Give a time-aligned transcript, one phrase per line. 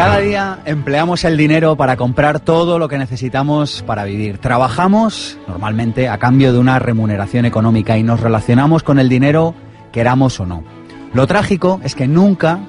[0.00, 4.38] Cada día empleamos el dinero para comprar todo lo que necesitamos para vivir.
[4.38, 9.54] Trabajamos normalmente a cambio de una remuneración económica y nos relacionamos con el dinero
[9.92, 10.64] queramos o no.
[11.12, 12.60] Lo trágico es que nunca,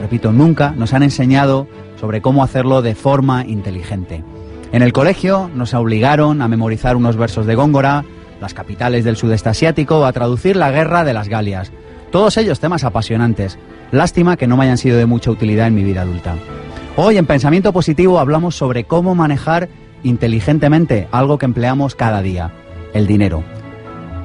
[0.00, 1.68] repito, nunca nos han enseñado
[2.00, 4.24] sobre cómo hacerlo de forma inteligente.
[4.72, 8.06] En el colegio nos obligaron a memorizar unos versos de Góngora,
[8.40, 11.70] las capitales del sudeste asiático o a traducir la guerra de las Galias.
[12.10, 13.58] Todos ellos temas apasionantes.
[13.92, 16.36] Lástima que no me hayan sido de mucha utilidad en mi vida adulta.
[17.00, 19.68] Hoy en Pensamiento Positivo hablamos sobre cómo manejar
[20.02, 22.50] inteligentemente algo que empleamos cada día,
[22.92, 23.44] el dinero.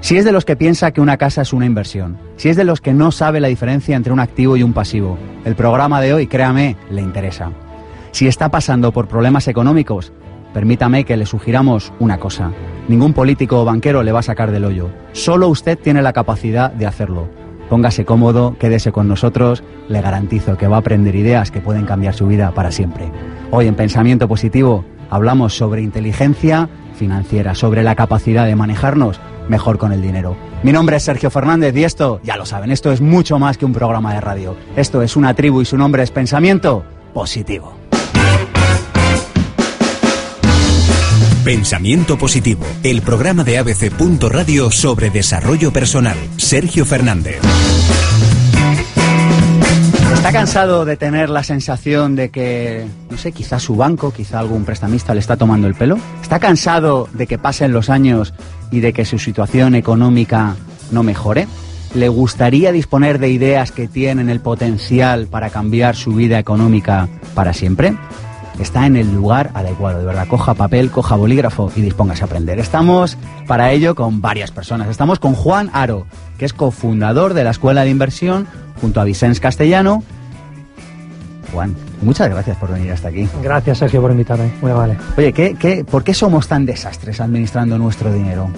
[0.02, 2.63] Si es de los que piensa que una casa es una inversión, si es de
[2.63, 6.16] los que no sabe la diferencia entre un activo y un pasivo, el programa de
[6.16, 7.51] hoy, créame, le interesa.
[8.09, 10.11] Si está pasando por problemas económicos,
[10.51, 12.53] permítame que le sugiramos una cosa.
[12.88, 14.89] Ningún político o banquero le va a sacar del hoyo.
[15.11, 17.42] Solo usted tiene la capacidad de hacerlo.
[17.73, 22.13] Póngase cómodo, quédese con nosotros, le garantizo que va a aprender ideas que pueden cambiar
[22.13, 23.11] su vida para siempre.
[23.49, 29.91] Hoy en Pensamiento Positivo hablamos sobre inteligencia financiera, sobre la capacidad de manejarnos mejor con
[29.91, 30.35] el dinero.
[30.61, 33.66] Mi nombre es Sergio Fernández y esto, ya lo saben, esto es mucho más que
[33.66, 34.55] un programa de radio.
[34.75, 37.83] Esto es una tribu y su nombre es Pensamiento Positivo.
[41.44, 43.91] Pensamiento Positivo, el programa de ABC.
[44.30, 46.16] Radio sobre desarrollo personal.
[46.38, 47.41] Sergio Fernández.
[50.13, 54.63] ¿Está cansado de tener la sensación de que, no sé, quizá su banco, quizá algún
[54.63, 55.97] prestamista le está tomando el pelo?
[56.22, 58.34] ¿Está cansado de que pasen los años
[58.72, 60.56] y de que su situación económica
[60.91, 61.50] no mejore?
[61.94, 67.51] ¿Le gustaría disponer de ideas que tienen el potencial para cambiar su vida económica para
[67.51, 67.95] siempre?
[68.59, 70.28] Está en el lugar adecuado, de verdad.
[70.28, 72.59] Coja papel, coja bolígrafo y dispóngase a aprender.
[72.59, 74.88] Estamos para ello con varias personas.
[74.90, 76.06] Estamos con Juan Aro,
[76.38, 78.47] que es cofundador de la Escuela de Inversión,
[78.81, 80.03] junto a Vicens Castellano.
[81.52, 83.28] Juan, muchas gracias por venir hasta aquí.
[83.42, 84.52] Gracias, Sergio, por invitarme.
[84.62, 84.97] Muy vale.
[85.18, 88.50] Oye, ¿qué, qué, por qué somos tan desastres administrando nuestro dinero?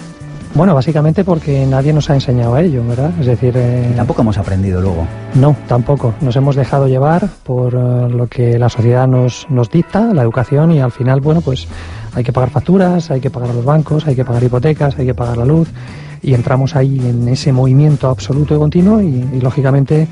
[0.55, 3.11] Bueno, básicamente porque nadie nos ha enseñado a ello, ¿verdad?
[3.19, 3.53] Es decir...
[3.57, 5.05] Eh, tampoco hemos aprendido luego.
[5.33, 6.13] No, tampoco.
[6.21, 10.71] Nos hemos dejado llevar por eh, lo que la sociedad nos, nos dicta, la educación,
[10.71, 11.67] y al final, bueno, pues
[12.13, 15.05] hay que pagar facturas, hay que pagar a los bancos, hay que pagar hipotecas, hay
[15.05, 15.69] que pagar la luz,
[16.21, 20.07] y entramos ahí en ese movimiento absoluto y continuo, y lógicamente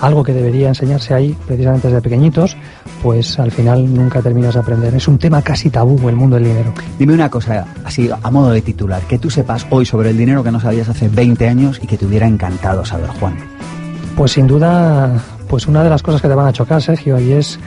[0.00, 2.56] algo que debería enseñarse ahí precisamente desde pequeñitos,
[3.02, 4.94] pues al final nunca terminas de aprender.
[4.94, 6.72] Es un tema casi tabú el mundo del dinero.
[6.98, 10.42] Dime una cosa, así a modo de titular, que tú sepas hoy sobre el dinero
[10.42, 13.36] que no sabías hace 20 años y que te hubiera encantado saber, Juan.
[14.16, 17.32] Pues sin duda, pues una de las cosas que te van a chocar, Sergio, y
[17.32, 17.58] es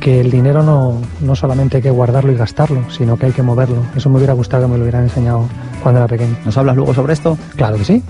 [0.00, 3.42] que el dinero no, no solamente hay que guardarlo y gastarlo, sino que hay que
[3.42, 3.82] moverlo.
[3.94, 5.46] Eso me hubiera gustado que me lo hubieran enseñado
[5.82, 6.36] cuando era pequeño.
[6.44, 7.38] ¿Nos hablas luego sobre esto?
[7.54, 8.02] Claro que sí.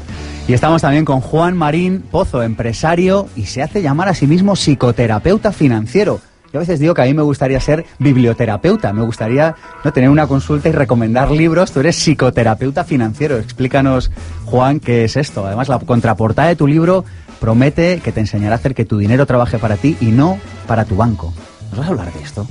[0.51, 4.57] Y estamos también con Juan Marín Pozo, empresario y se hace llamar a sí mismo
[4.57, 6.21] psicoterapeuta financiero.
[6.53, 10.11] Yo a veces digo que a mí me gustaría ser biblioterapeuta, me gustaría no tener
[10.11, 11.71] una consulta y recomendar libros.
[11.71, 13.39] Tú eres psicoterapeuta financiero.
[13.39, 14.11] Explícanos,
[14.45, 15.47] Juan, qué es esto.
[15.47, 17.05] Además, la contraportada de tu libro
[17.39, 20.85] promete que te enseñará a hacer que tu dinero trabaje para ti y no para
[20.85, 21.33] tu banco.
[21.71, 22.49] ¿Nos vas a hablar de esto?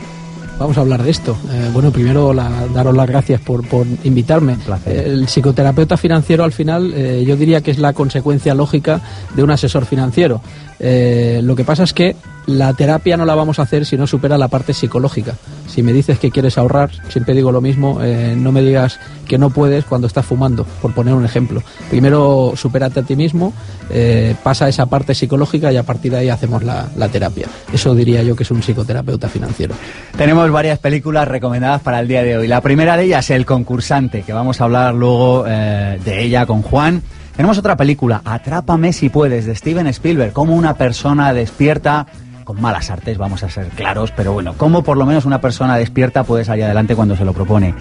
[0.59, 1.37] Vamos a hablar de esto.
[1.49, 4.57] Eh, bueno, primero daros las gracias por, por invitarme.
[4.85, 8.99] el psicoterapeuta financiero al final eh, yo diría que es la consecuencia lógica
[9.35, 10.41] de un asesor financiero.
[10.77, 12.17] Eh, lo que pasa es que
[12.49, 15.35] la terapia no la vamos a hacer si no supera la parte psicológica.
[15.67, 19.37] Si me dices que quieres ahorrar, siempre digo lo mismo, eh, no me digas que
[19.37, 21.61] no puedes cuando estás fumando, por poner un ejemplo.
[21.91, 23.53] Primero supérate a ti mismo,
[23.91, 27.47] eh, pasa esa parte psicológica y a partir de ahí hacemos la, terapia.
[27.71, 29.75] Eso diría yo que es un psicoterapeuta financiero.
[30.17, 32.47] Tenemos varias películas recomendadas para el día de hoy.
[32.47, 37.03] La primera de ellas, El concursante, que vamos a hablar luego de ella con Juan.
[37.35, 42.05] Tenemos otra película, Atrápame si puedes, de Steven Spielberg, como una persona despierta
[42.49, 45.77] con malas artes, vamos a ser claros, pero bueno, cómo por lo menos una persona
[45.77, 47.75] despierta puede salir adelante cuando se lo propone.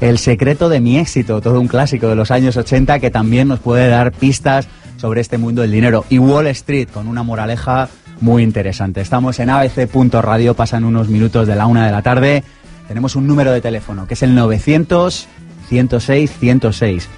[0.00, 3.58] El secreto de mi éxito, todo un clásico de los años 80 que también nos
[3.58, 4.66] puede dar pistas
[4.96, 6.06] sobre este mundo del dinero.
[6.08, 7.90] Y Wall Street, con una moraleja
[8.22, 9.02] muy interesante.
[9.02, 12.44] Estamos en abc.radio, pasan unos minutos de la una de la tarde.
[12.88, 15.28] Tenemos un número de teléfono que es el 900
[15.68, 17.08] 106 106.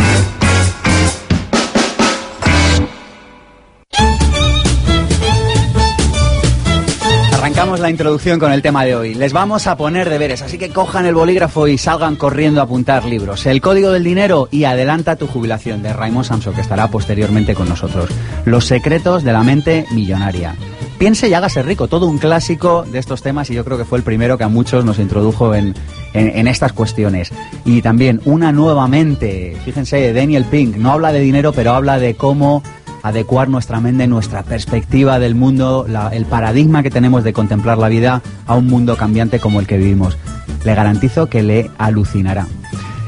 [7.34, 9.16] Arrancamos la introducción con el tema de hoy.
[9.16, 13.06] Les vamos a poner deberes, así que cojan el bolígrafo y salgan corriendo a apuntar
[13.06, 13.48] libros.
[13.48, 17.68] El Código del Dinero y Adelanta tu jubilación de Raymond Samson, que estará posteriormente con
[17.68, 18.12] nosotros.
[18.46, 20.56] Los secretos de la mente millonaria
[20.98, 23.98] Piense y hágase rico, todo un clásico de estos temas y yo creo que fue
[23.98, 25.76] el primero que a muchos nos introdujo en,
[26.14, 27.32] estas cuestiones.
[27.66, 32.64] Y también una nuevamente, fíjense, Daniel Pink no habla de dinero, pero habla de cómo
[33.04, 38.22] adecuar nuestra mente, nuestra perspectiva del mundo, el paradigma que tenemos de contemplar la vida
[38.48, 40.18] a un mundo cambiante como el que vivimos.
[40.64, 42.48] Le garantizo que le alucinará.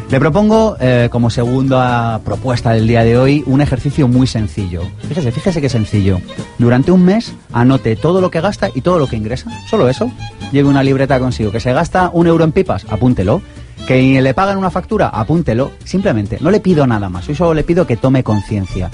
[0.10, 4.84] Le propongo, eh, como segunda propuesta del día de hoy, un ejercicio muy sencillo.
[5.06, 6.22] Fíjese, fíjese qué sencillo.
[6.58, 9.52] Durante un mes, anote todo lo que gasta y todo lo que ingresa.
[9.70, 10.10] Solo eso.
[10.54, 11.52] Lleve una libreta consigo.
[11.52, 13.42] Que se gasta un euro en pipas, apúntelo.
[13.86, 15.72] Que le pagan una factura, apúntelo.
[15.84, 17.28] Simplemente, no le pido nada más.
[17.28, 18.90] Hoy solo le pido que tome conciencia.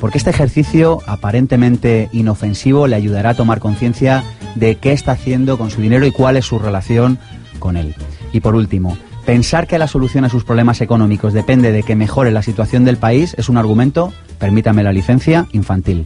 [0.00, 4.24] Porque este ejercicio, aparentemente inofensivo, le ayudará a tomar conciencia
[4.54, 7.18] de qué está haciendo con su dinero y cuál es su relación
[7.58, 7.94] con él.
[8.32, 12.30] Y por último, Pensar que la solución a sus problemas económicos depende de que mejore
[12.30, 16.04] la situación del país es un argumento, permítame la licencia, infantil.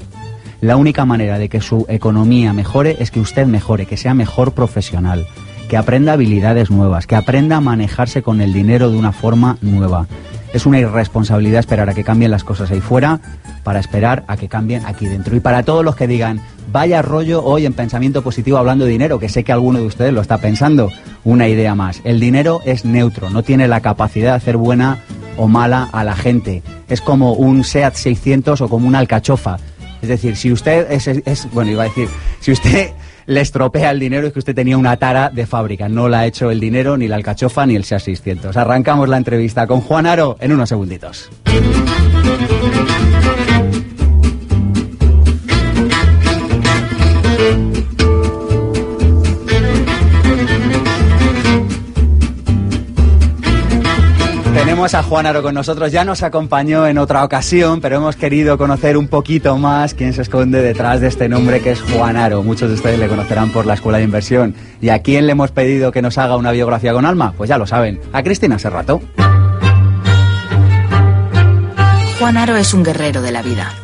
[0.60, 4.52] La única manera de que su economía mejore es que usted mejore, que sea mejor
[4.52, 5.26] profesional,
[5.68, 10.06] que aprenda habilidades nuevas, que aprenda a manejarse con el dinero de una forma nueva.
[10.52, 13.20] Es una irresponsabilidad esperar a que cambien las cosas ahí fuera
[13.64, 15.36] para esperar a que cambien aquí dentro.
[15.36, 16.40] Y para todos los que digan,
[16.72, 20.12] vaya rollo hoy en pensamiento positivo hablando de dinero, que sé que alguno de ustedes
[20.12, 20.90] lo está pensando,
[21.28, 22.00] una idea más.
[22.04, 25.00] El dinero es neutro, no tiene la capacidad de hacer buena
[25.36, 26.62] o mala a la gente.
[26.88, 29.58] Es como un SEAT 600 o como una alcachofa.
[30.00, 32.08] Es decir, si usted es, bueno, iba a decir,
[32.40, 32.92] si usted
[33.26, 35.86] le estropea el dinero es que usted tenía una tara de fábrica.
[35.88, 38.56] No la ha hecho el dinero, ni la alcachofa, ni el SEAT 600.
[38.56, 41.28] Arrancamos la entrevista con Juan Aro en unos segunditos.
[54.78, 58.56] Tenemos a Juan Aro con nosotros, ya nos acompañó en otra ocasión, pero hemos querido
[58.56, 62.44] conocer un poquito más quién se esconde detrás de este nombre que es Juan Aro.
[62.44, 64.54] Muchos de ustedes le conocerán por la Escuela de Inversión.
[64.80, 67.34] ¿Y a quién le hemos pedido que nos haga una biografía con alma?
[67.36, 69.02] Pues ya lo saben, a Cristina Serrato.
[72.20, 73.74] Juan Aro es un guerrero de la vida.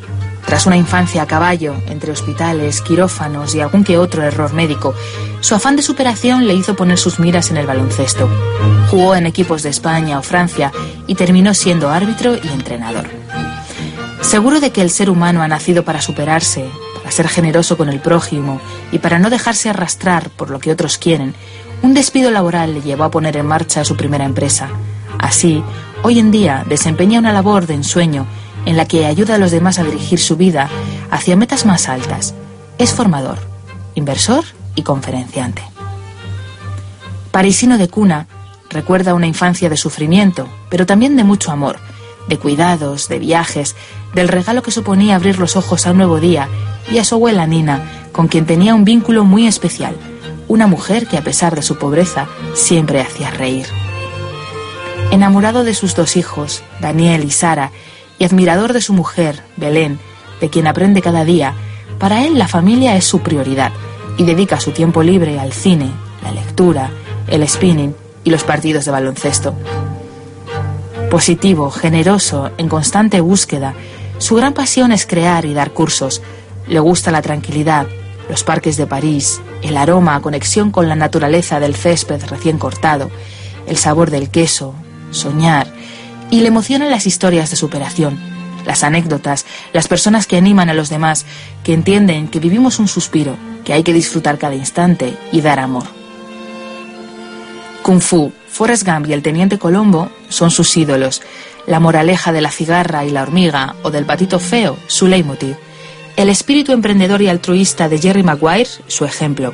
[0.46, 4.94] Tras una infancia a caballo, entre hospitales, quirófanos y algún que otro error médico,
[5.40, 8.28] su afán de superación le hizo poner sus miras en el baloncesto.
[8.90, 10.70] Jugó en equipos de España o Francia
[11.06, 13.08] y terminó siendo árbitro y entrenador.
[14.20, 16.66] Seguro de que el ser humano ha nacido para superarse,
[16.98, 18.60] para ser generoso con el prójimo
[18.92, 21.34] y para no dejarse arrastrar por lo que otros quieren,
[21.82, 24.68] un despido laboral le llevó a poner en marcha su primera empresa.
[25.18, 25.62] Así,
[26.02, 28.26] hoy en día desempeña una labor de ensueño
[28.66, 30.68] en la que ayuda a los demás a dirigir su vida
[31.10, 32.34] hacia metas más altas.
[32.78, 33.38] Es formador,
[33.94, 34.44] inversor
[34.74, 35.62] y conferenciante.
[37.30, 38.26] Parisino de cuna,
[38.70, 41.78] recuerda una infancia de sufrimiento, pero también de mucho amor,
[42.28, 43.76] de cuidados, de viajes,
[44.14, 46.48] del regalo que suponía abrir los ojos a un nuevo día
[46.90, 49.96] y a su abuela Nina, con quien tenía un vínculo muy especial,
[50.48, 53.66] una mujer que a pesar de su pobreza siempre hacía reír.
[55.10, 57.70] Enamorado de sus dos hijos, Daniel y Sara,
[58.18, 59.98] y admirador de su mujer, Belén,
[60.40, 61.54] de quien aprende cada día,
[61.98, 63.72] para él la familia es su prioridad
[64.16, 65.90] y dedica su tiempo libre al cine,
[66.22, 66.90] la lectura,
[67.28, 67.94] el spinning
[68.24, 69.54] y los partidos de baloncesto.
[71.10, 73.74] Positivo, generoso, en constante búsqueda,
[74.18, 76.22] su gran pasión es crear y dar cursos.
[76.66, 77.86] Le gusta la tranquilidad,
[78.28, 83.10] los parques de París, el aroma a conexión con la naturaleza del césped recién cortado,
[83.66, 84.74] el sabor del queso,
[85.10, 85.68] soñar
[86.30, 88.18] y le emocionan las historias de superación,
[88.66, 91.26] las anécdotas, las personas que animan a los demás,
[91.62, 95.84] que entienden que vivimos un suspiro, que hay que disfrutar cada instante y dar amor.
[97.82, 101.22] Kung Fu, Forrest Gump y el Teniente Colombo son sus ídolos,
[101.66, 105.56] la moraleja de la cigarra y la hormiga o del patito feo, su leitmotiv,
[106.16, 109.52] el espíritu emprendedor y altruista de Jerry Maguire, su ejemplo.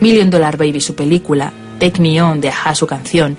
[0.00, 3.36] Million Dollar Baby su película, Take Me On de Aja su canción,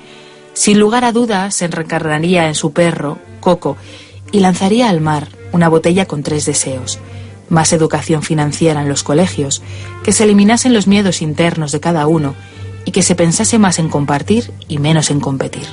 [0.53, 3.77] sin lugar a dudas se reencarnaría en su perro, Coco,
[4.31, 6.99] y lanzaría al mar una botella con tres deseos.
[7.49, 9.61] Más educación financiera en los colegios,
[10.03, 12.35] que se eliminasen los miedos internos de cada uno
[12.85, 15.67] y que se pensase más en compartir y menos en competir.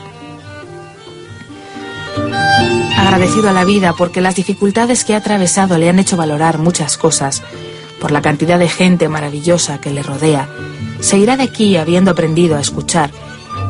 [2.96, 6.96] Agradecido a la vida porque las dificultades que ha atravesado le han hecho valorar muchas
[6.96, 7.42] cosas,
[8.00, 10.48] por la cantidad de gente maravillosa que le rodea,
[11.00, 13.10] se irá de aquí habiendo aprendido a escuchar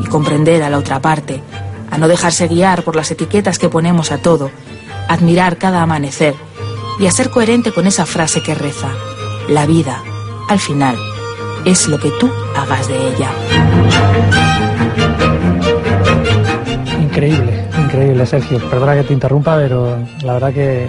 [0.01, 1.43] y comprender a la otra parte,
[1.91, 4.51] a no dejarse guiar por las etiquetas que ponemos a todo,
[5.09, 6.35] admirar cada amanecer
[6.99, 8.89] y a ser coherente con esa frase que reza,
[9.49, 10.03] la vida,
[10.49, 10.97] al final,
[11.65, 13.31] es lo que tú hagas de ella.
[17.01, 18.59] Increíble, increíble, Sergio.
[18.71, 20.87] Perdona que te interrumpa, pero la verdad que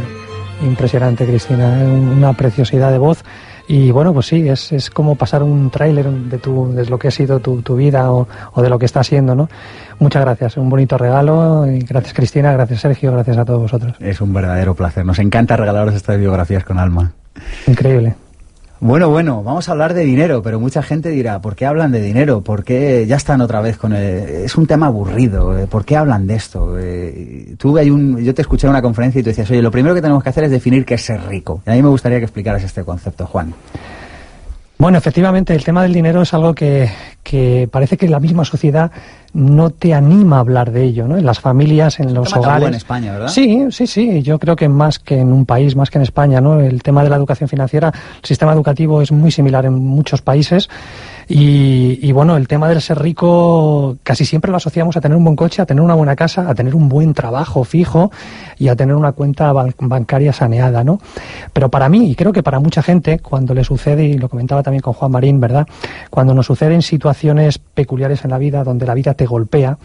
[0.61, 1.67] impresionante, Cristina.
[1.67, 3.23] Una preciosidad de voz.
[3.67, 7.09] Y bueno, pues sí, es, es como pasar un tráiler de, tu, de lo que
[7.09, 9.49] ha sido tu, tu vida o, o, de lo que está siendo, ¿no?
[9.99, 11.65] Muchas gracias, un bonito regalo.
[11.67, 13.95] Gracias, Cristina, gracias, Sergio, gracias a todos vosotros.
[13.99, 15.05] Es un verdadero placer.
[15.05, 17.11] Nos encanta regalaros estas biografías con alma.
[17.67, 18.15] Increíble.
[18.79, 21.99] Bueno, bueno, vamos a hablar de dinero, pero mucha gente dirá, ¿por qué hablan de
[21.99, 22.41] dinero?
[22.41, 24.03] ¿Por qué ya están otra vez con el...
[24.45, 26.77] Es un tema aburrido, ¿por qué hablan de esto?
[26.77, 28.23] Eh, tú un...
[28.23, 30.29] Yo te escuché en una conferencia y tú decías, oye, lo primero que tenemos que
[30.29, 31.61] hacer es definir qué es ser rico.
[31.65, 33.51] Y a mí me gustaría que explicaras este concepto, Juan.
[34.77, 36.89] Bueno, efectivamente, el tema del dinero es algo que,
[37.23, 38.91] que parece que la misma sociedad
[39.33, 41.17] no te anima a hablar de ello, ¿no?
[41.17, 42.67] En las familias, en los hogares.
[42.67, 43.27] en España, ¿verdad?
[43.27, 44.21] Sí, sí, sí.
[44.21, 46.59] Yo creo que más que en un país, más que en España, ¿no?
[46.59, 47.91] El tema de la educación financiera,
[48.21, 50.69] el sistema educativo es muy similar en muchos países.
[51.29, 55.25] Y, y, bueno, el tema del ser rico casi siempre lo asociamos a tener un
[55.25, 58.11] buen coche, a tener una buena casa, a tener un buen trabajo fijo
[58.57, 60.99] y a tener una cuenta ban bancaria saneada, ¿no?
[61.51, 64.63] Pero para mí, y creo que para mucha gente, cuando le sucede, y lo comentaba
[64.63, 65.67] también con Juan Marín, ¿verdad?
[66.09, 69.77] Cuando nos suceden situaciones peculiares en la vida, donde la vida te golpea,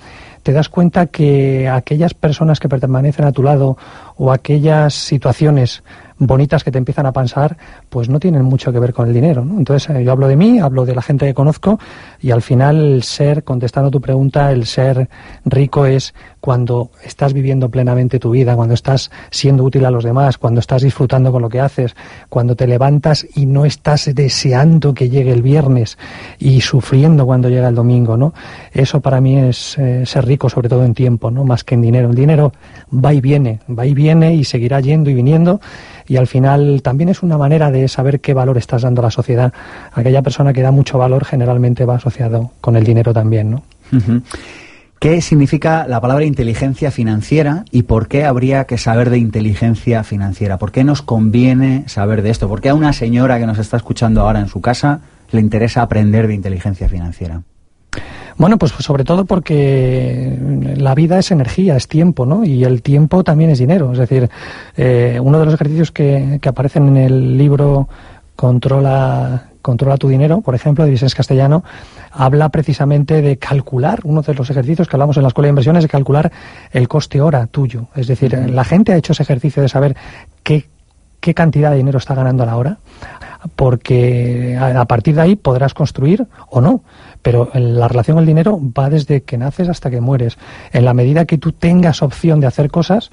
[0.42, 3.76] te das cuenta que aquellas personas que permanecen a tu lado
[4.16, 5.82] o aquellas situaciones
[6.26, 7.56] bonitas que te empiezan a pasar,
[7.88, 9.44] pues no tienen mucho que ver con el dinero.
[9.44, 9.58] ¿no?
[9.58, 11.78] Entonces eh, yo hablo de mí, hablo de la gente que conozco
[12.20, 15.08] y al final el ser, contestando tu pregunta, el ser
[15.44, 20.38] rico es cuando estás viviendo plenamente tu vida, cuando estás siendo útil a los demás,
[20.38, 21.94] cuando estás disfrutando con lo que haces,
[22.28, 25.98] cuando te levantas y no estás deseando que llegue el viernes
[26.40, 28.34] y sufriendo cuando llega el domingo, ¿no?
[28.72, 31.44] Eso para mí es eh, ser rico, sobre todo en tiempo, ¿no?
[31.44, 32.10] Más que en dinero.
[32.10, 32.52] El dinero
[32.92, 35.60] va y viene, va y viene y seguirá yendo y viniendo
[36.08, 39.10] y al final también es una manera de saber qué valor estás dando a la
[39.12, 39.52] sociedad.
[39.92, 43.62] Aquella persona que da mucho valor generalmente va asociado con el dinero también, ¿no?
[45.02, 50.58] ¿Qué significa la palabra inteligencia financiera y por qué habría que saber de inteligencia financiera?
[50.58, 52.46] ¿Por qué nos conviene saber de esto?
[52.48, 55.00] ¿Por qué a una señora que nos está escuchando ahora en su casa
[55.32, 57.42] le interesa aprender de inteligencia financiera?
[58.36, 60.38] Bueno, pues sobre todo porque
[60.76, 62.44] la vida es energía, es tiempo, ¿no?
[62.44, 63.90] Y el tiempo también es dinero.
[63.90, 64.30] Es decir,
[64.76, 67.88] eh, uno de los ejercicios que, que aparecen en el libro
[68.36, 71.64] Controla, Controla tu dinero, por ejemplo, de Castellano,
[72.10, 75.84] habla precisamente de calcular, uno de los ejercicios que hablamos en la Escuela de Inversiones,
[75.84, 76.32] de calcular
[76.72, 77.86] el coste hora tuyo.
[77.94, 79.96] Es decir, la gente ha hecho ese ejercicio de saber
[80.42, 80.68] qué,
[81.20, 82.78] qué cantidad de dinero está ganando a la hora,
[83.56, 86.82] porque a partir de ahí podrás construir o no.
[87.22, 90.38] Pero la relación con el dinero va desde que naces hasta que mueres.
[90.72, 93.10] En la medida que tú tengas opción de hacer cosas,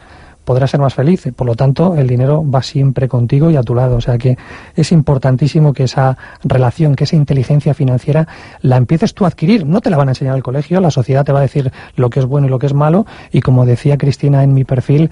[0.50, 1.28] podrás ser más feliz.
[1.36, 3.98] Por lo tanto, el dinero va siempre contigo y a tu lado.
[3.98, 4.36] O sea que
[4.76, 8.28] es importantísimo que esa relación, que esa inteligencia financiera
[8.64, 9.68] la empieces tú a adquirir.
[9.68, 12.10] No te la van a enseñar al colegio, la sociedad te va a decir lo
[12.10, 13.06] que es bueno y lo que es malo.
[13.32, 15.12] Y como decía Cristina en mi perfil,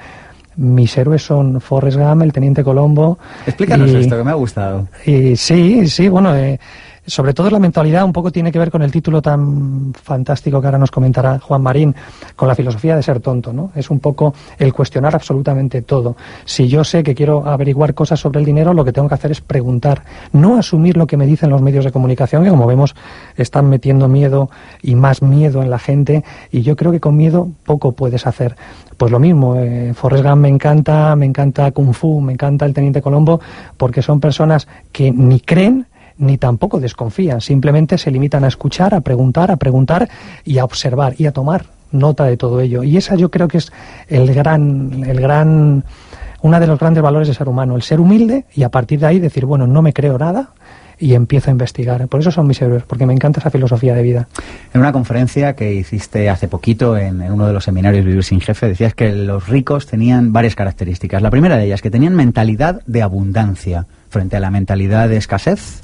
[0.55, 3.19] mis héroes son Forrest Gump, el Teniente Colombo.
[3.45, 4.87] Explícanos y, esto, que me ha gustado.
[5.05, 6.59] Y sí, sí, bueno, eh,
[7.07, 10.67] sobre todo la mentalidad un poco tiene que ver con el título tan fantástico que
[10.67, 11.95] ahora nos comentará Juan Marín,
[12.35, 13.71] con la filosofía de ser tonto, ¿no?
[13.75, 16.17] Es un poco el cuestionar absolutamente todo.
[16.43, 19.31] Si yo sé que quiero averiguar cosas sobre el dinero, lo que tengo que hacer
[19.31, 22.93] es preguntar, no asumir lo que me dicen los medios de comunicación, que como vemos
[23.37, 24.49] están metiendo miedo
[24.81, 28.57] y más miedo en la gente, y yo creo que con miedo poco puedes hacer.
[28.97, 32.73] Pues lo mismo, eh, Forrest Gump me encanta, me encanta Kung Fu, me encanta el
[32.73, 33.39] Teniente Colombo,
[33.77, 35.85] porque son personas que ni creen,
[36.17, 40.09] ni tampoco desconfían, simplemente se limitan a escuchar, a preguntar, a preguntar
[40.43, 42.83] y a observar y a tomar nota de todo ello.
[42.83, 43.71] Y esa yo creo que es
[44.07, 45.83] el gran, el gran,
[46.41, 49.07] una de los grandes valores del ser humano, el ser humilde y a partir de
[49.07, 50.49] ahí decir, bueno, no me creo nada,
[50.99, 52.07] y empiezo a investigar.
[52.07, 54.27] Por eso son mis héroes, porque me encanta esa filosofía de vida.
[54.73, 58.41] En una conferencia que hiciste hace poquito en, en, uno de los seminarios Vivir sin
[58.41, 61.21] Jefe, decías que los ricos tenían varias características.
[61.21, 65.83] La primera de ellas, que tenían mentalidad de abundancia frente a la mentalidad de escasez.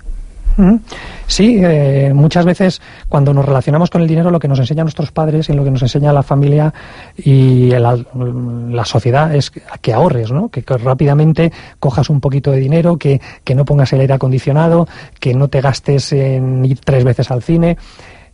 [1.28, 5.12] Sí, eh, muchas veces cuando nos relacionamos con el dinero lo que nos enseñan nuestros
[5.12, 6.74] padres y lo que nos enseña la familia
[7.18, 10.50] y la sociedad es que ahorres, ¿no?
[10.50, 14.88] que, rápidamente cojas un poquito de dinero, que, que no pongas el aire acondicionado,
[15.20, 17.78] que no te gastes en ir tres veces al cine.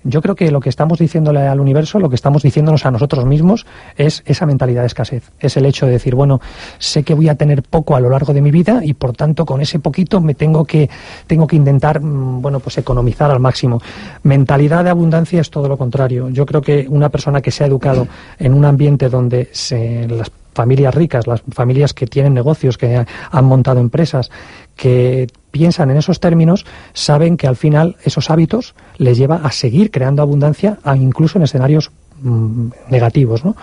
[0.03, 3.25] Yo creo que lo que estamos diciéndole al universo, lo que estamos diciéndonos a nosotros
[3.25, 3.65] mismos,
[3.97, 5.31] es esa mentalidad de escasez.
[5.39, 6.39] Es el hecho de decir, bueno,
[6.77, 9.45] sé que voy a tener poco a lo largo de mi vida y por tanto
[9.45, 10.89] con ese poquito me tengo que,
[11.27, 13.81] tengo que intentar, mm, bueno, pues economizar al máximo.
[14.23, 16.29] Mentalidad de abundancia es todo lo contrario.
[16.29, 20.31] Yo creo que una persona que se ha educado en un ambiente donde se, las
[20.53, 24.29] familias ricas, las familias que tienen negocios, que han montado empresas,
[24.79, 29.91] que piensan en esos términos, saben que al final esos hábitos les lleva a seguir
[29.91, 33.57] creando abundancia, incluso en escenarios mm, negativos, ¿no?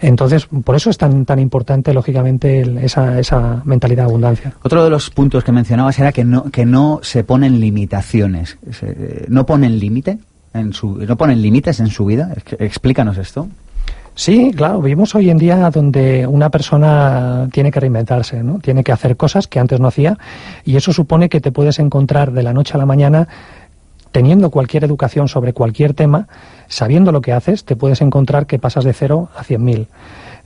[0.00, 4.52] Entonces, por eso es tan, tan importante, lógicamente, esa, esa mentalidad de abundancia.
[4.62, 8.58] Otro de los puntos que mencionabas era que no, que no se ponen limitaciones.
[9.28, 10.18] ¿No ponen límite?
[10.54, 12.32] En su, ¿No ponen límites en su vida?
[12.58, 13.48] Explícanos esto.
[14.18, 18.58] Sí, claro, vivimos hoy en día donde una persona tiene que reinventarse, ¿no?
[18.58, 20.18] Tiene que hacer cosas que antes no hacía
[20.64, 23.28] y eso supone que te puedes encontrar de la noche a la mañana
[24.10, 26.26] teniendo cualquier educación sobre cualquier tema,
[26.66, 29.86] sabiendo lo que haces, te puedes encontrar que pasas de cero a cien mil.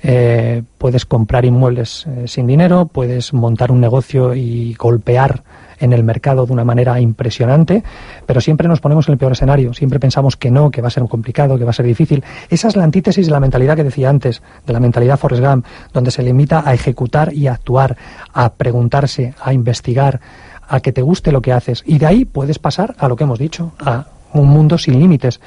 [0.02, 5.44] Eh, puedes comprar inmuebles eh, sin dinero, puedes montar un negocio y golpear
[5.82, 7.82] en el mercado de una manera impresionante,
[8.24, 10.90] pero siempre nos ponemos en el peor escenario, siempre pensamos que no, que va a
[10.90, 12.22] ser complicado, que va a ser difícil.
[12.48, 15.66] Esa es la antítesis de la mentalidad que decía antes, de la mentalidad Forrest Gump,
[15.92, 17.96] donde se limita a ejecutar y actuar,
[18.32, 20.20] a preguntarse, a investigar,
[20.68, 21.82] a que te guste lo que haces.
[21.84, 25.40] Y de ahí puedes pasar a lo que hemos dicho, a un mundo sin límites.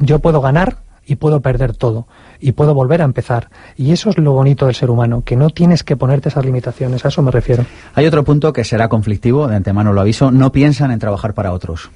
[0.00, 0.76] Yo puedo ganar
[1.12, 2.06] y puedo perder todo
[2.40, 3.48] y puedo volver a empezar.
[3.76, 7.04] Y eso es lo bonito del ser humano, que no tienes que ponerte esas limitaciones,
[7.04, 7.64] a eso me refiero.
[7.94, 11.52] Hay otro punto que será conflictivo, de antemano lo aviso, no piensan en trabajar para
[11.52, 11.90] otros.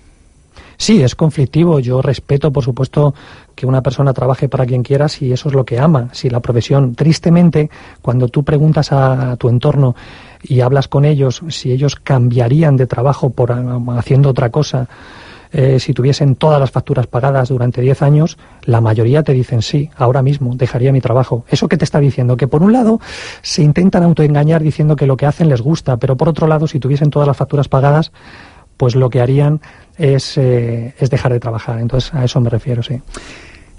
[0.78, 1.80] Sí, es conflictivo.
[1.80, 3.14] Yo respeto, por supuesto,
[3.54, 6.40] que una persona trabaje para quien quiera si eso es lo que ama, si la
[6.40, 6.94] profesión.
[6.94, 7.70] Tristemente,
[8.02, 9.96] cuando tú preguntas a, tu entorno
[10.42, 13.52] y hablas con ellos si ellos cambiarían de trabajo por
[13.96, 14.86] haciendo otra cosa,
[15.52, 19.90] eh, si tuviesen todas las facturas pagadas durante 10 años, la mayoría te dicen sí,
[19.96, 21.44] ahora mismo dejaría mi trabajo.
[21.48, 22.36] ¿Eso qué te está diciendo?
[22.36, 23.00] Que por un lado
[23.42, 26.80] se intentan autoengañar diciendo que lo que hacen les gusta, pero por otro lado, si
[26.80, 28.12] tuviesen todas las facturas pagadas,
[28.76, 29.60] pues lo que harían
[29.96, 31.78] es, eh, es dejar de trabajar.
[31.78, 33.00] Entonces, a eso me refiero, sí.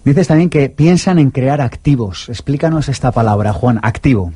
[0.04, 2.30] Dices también que piensan en crear activos.
[2.30, 4.32] Explícanos esta palabra, Juan, activo.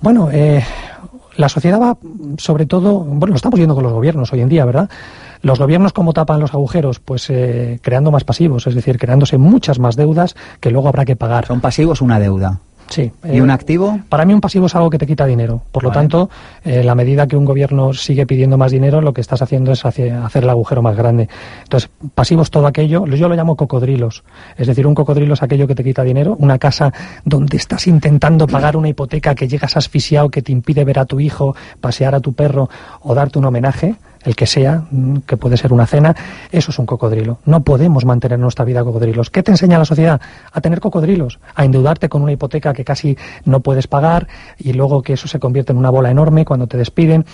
[0.00, 0.62] Bueno, eh,
[1.36, 1.96] la sociedad va
[2.38, 4.88] sobre todo, bueno, lo estamos viendo con los gobiernos hoy en día, ¿verdad?
[5.42, 7.00] Los gobiernos, ¿cómo tapan los agujeros?
[7.00, 11.16] Pues eh, creando más pasivos, es decir, creándose muchas más deudas que luego habrá que
[11.16, 11.46] pagar.
[11.46, 12.60] ¿Son pasivos una deuda?
[12.88, 13.10] Sí.
[13.24, 13.98] ¿Y un eh, activo?
[14.08, 15.62] Para mí un pasivo es algo que te quita dinero.
[15.72, 16.30] Por lo tanto,
[16.64, 19.84] eh, la medida que un gobierno sigue pidiendo más dinero, lo que estás haciendo es
[19.84, 21.28] hacer el agujero más grande.
[21.62, 24.24] Entonces, pasivos todo aquello, yo lo llamo cocodrilos.
[24.56, 26.92] Es decir, un cocodrilo es aquello que te quita dinero, una casa
[27.24, 31.20] donde estás intentando pagar una hipoteca que llegas asfixiado, que te impide ver a tu
[31.20, 32.68] hijo, pasear a tu perro
[33.00, 36.14] o darte un homenaje el que sea, mm, que puede ser una cena,
[36.50, 37.38] eso es un cocodrilo.
[37.44, 39.30] No podemos mantener nuestra vida cocodrilos.
[39.30, 40.20] ¿Qué te enseña la sociedad?
[40.52, 44.26] A tener cocodrilos, a endeudarte con una hipoteca que casi no puedes pagar
[44.58, 47.24] y luego que eso se convierte en una bola enorme cuando te despiden,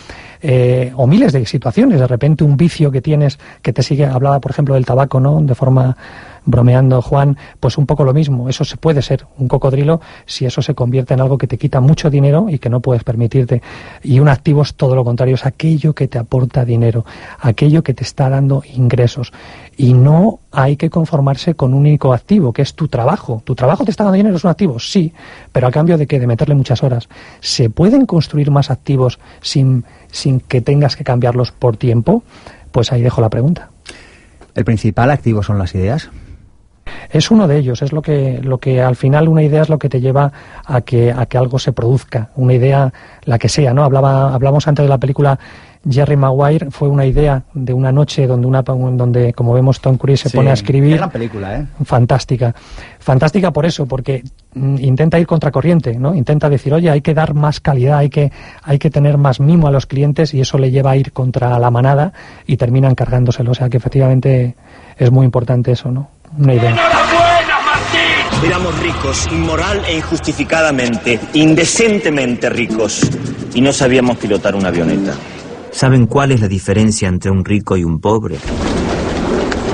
[0.42, 2.00] eh, o miles de situaciones.
[2.00, 5.40] De repente un vicio que tienes que te sigue, hablaba por ejemplo del tabaco, ¿no?
[5.40, 5.96] De forma
[6.44, 8.48] bromeando Juan, pues un poco lo mismo.
[8.48, 11.81] Eso se puede ser un cocodrilo si eso se convierte en algo que te quita
[11.81, 13.62] mucho dinero y que no puedes permitirte.
[14.03, 17.05] Y un activo es todo lo contrario, es aquello que te aporta dinero,
[17.40, 19.33] aquello que te está dando ingresos.
[19.76, 23.42] Y no hay que conformarse con un único activo, que es tu trabajo.
[23.44, 24.37] ¿Tu trabajo te está dando dinero?
[24.37, 24.79] ¿Es un activo?
[24.79, 25.12] Sí,
[25.53, 27.09] pero a cambio de que de meterle muchas horas.
[27.40, 32.22] ¿Se pueden construir más activos sin, sin que tengas que cambiarlos por tiempo?
[32.72, 33.70] Pues ahí dejo la pregunta.
[34.55, 36.11] ¿El principal activo son las ideas?
[37.11, 39.79] Es uno de ellos, es lo que, lo que al final una idea es lo
[39.79, 40.33] que te lleva
[40.64, 42.92] a que, a que algo se produzca, una idea,
[43.24, 43.85] la que sea, ¿no?
[43.85, 45.38] Hablaba, hablamos antes de la película
[45.88, 50.20] Jerry Maguire fue una idea de una noche donde una donde como vemos Tom Cruise
[50.20, 50.98] se pone a escribir.
[50.98, 51.66] gran película ¿eh?
[51.85, 52.55] fantástica.
[52.98, 54.22] Fantástica por eso porque
[54.55, 58.31] mm, intenta ir contracorriente no intenta decir oye hay que dar más calidad hay que
[58.62, 61.59] hay que tener más mimo a los clientes y eso le lleva a ir contra
[61.59, 62.12] la manada
[62.46, 63.53] y termina encargándoselo.
[63.53, 64.57] O sea que efectivamente
[64.98, 66.77] es muy importante eso no una idea.
[68.45, 73.03] Éramos ricos, inmoral e injustificadamente, indecentemente ricos,
[73.55, 75.14] y no sabíamos pilotar una avioneta.
[75.71, 78.37] ¿Saben cuál es la diferencia entre un rico y un pobre?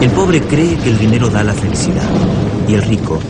[0.00, 2.08] El pobre cree que el dinero da la felicidad,
[2.68, 3.20] y el rico,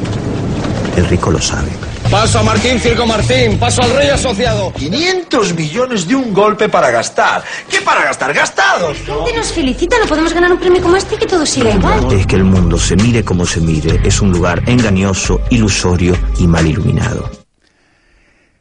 [0.97, 1.71] el rico lo sabe.
[2.11, 4.73] Paso a Martín Circo Martín, paso al rey asociado.
[4.73, 7.43] 500 millones de un golpe para gastar.
[7.69, 8.33] ¿Qué para gastar?
[8.33, 9.07] ¡Gastados!
[9.09, 11.71] La gente nos felicita, no podemos ganar un premio como este y que todo siga
[11.71, 12.13] igual.
[12.13, 16.47] Es que el mundo, se mire como se mire, es un lugar engañoso, ilusorio y
[16.47, 17.29] mal iluminado.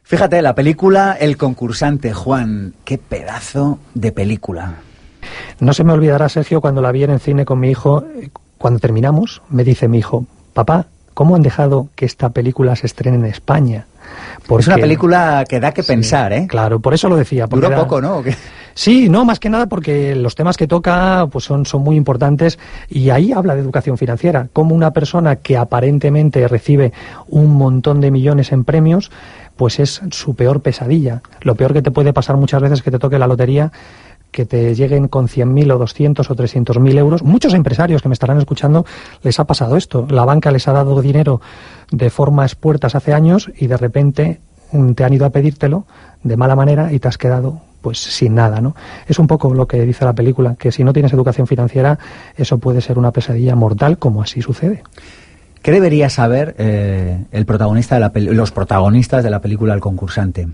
[0.02, 4.76] Fíjate, la película El concursante, Juan, qué pedazo de película.
[5.60, 8.30] No se me olvidará, Sergio, cuando la vi en el cine con mi hijo, eh,
[8.58, 13.16] cuando terminamos, me dice mi hijo, papá, ¿cómo han dejado que esta película se estrene
[13.16, 13.86] en España?
[14.46, 16.46] Porque, es una película que da que pensar, ¿eh?
[16.46, 17.46] Claro, por eso lo decía.
[17.46, 18.22] Duró poco, ¿no?
[18.74, 22.58] Sí, no, más que nada porque los temas que toca pues son, son muy importantes
[22.90, 26.92] y ahí habla de educación financiera, como una persona que aparentemente recibe
[27.28, 29.10] un montón de millones en premios,
[29.56, 31.22] pues es su peor pesadilla.
[31.40, 33.72] Lo peor que te puede pasar muchas veces es que te toque la lotería
[34.30, 37.22] que te lleguen con 100.000 o 200 o 300.000 euros.
[37.22, 38.84] Muchos empresarios que me estarán escuchando
[39.22, 40.06] les ha pasado esto.
[40.10, 41.40] La banca les ha dado dinero
[41.90, 44.40] de forma expuertas hace años y de repente
[44.72, 45.86] mm, te han ido a pedírtelo
[46.22, 48.74] de mala manera y te has quedado pues sin nada, ¿no?
[49.06, 52.00] Es un poco lo que dice la película, que si no tienes educación financiera,
[52.36, 54.82] eso puede ser una pesadilla mortal, como así sucede.
[55.62, 60.48] ¿Qué debería saber eh, el protagonista de la los protagonistas de la película El concursante?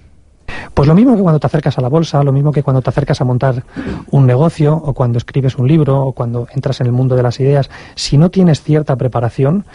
[0.74, 2.90] Pues lo mismo que cuando te acercas a la bolsa, lo mismo que cuando te
[2.90, 3.62] acercas a montar
[4.10, 7.38] un negocio o cuando escribes un libro o cuando entras en el mundo de las
[7.40, 9.66] ideas, si no tienes cierta preparación,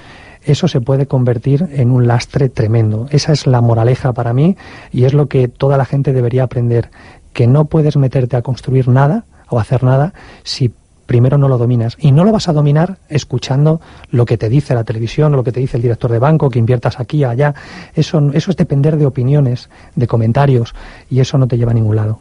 [0.43, 3.07] eso se puede convertir en un lastre tremendo.
[3.12, 4.57] Esa es la moraleja para mí
[4.91, 6.89] y es lo que toda la gente debería aprender,
[7.33, 10.73] que no puedes meterte a construir nada o hacer nada si
[11.07, 11.97] primero no lo dominas.
[11.99, 15.43] Y no lo vas a dominar escuchando lo que te dice la televisión, o lo
[15.43, 17.55] que te dice el director de banco, que inviertas aquí allá.
[17.95, 20.75] Eso, eso es depender de opiniones, de comentarios,
[21.09, 22.19] y eso no te lleva a ningún lado.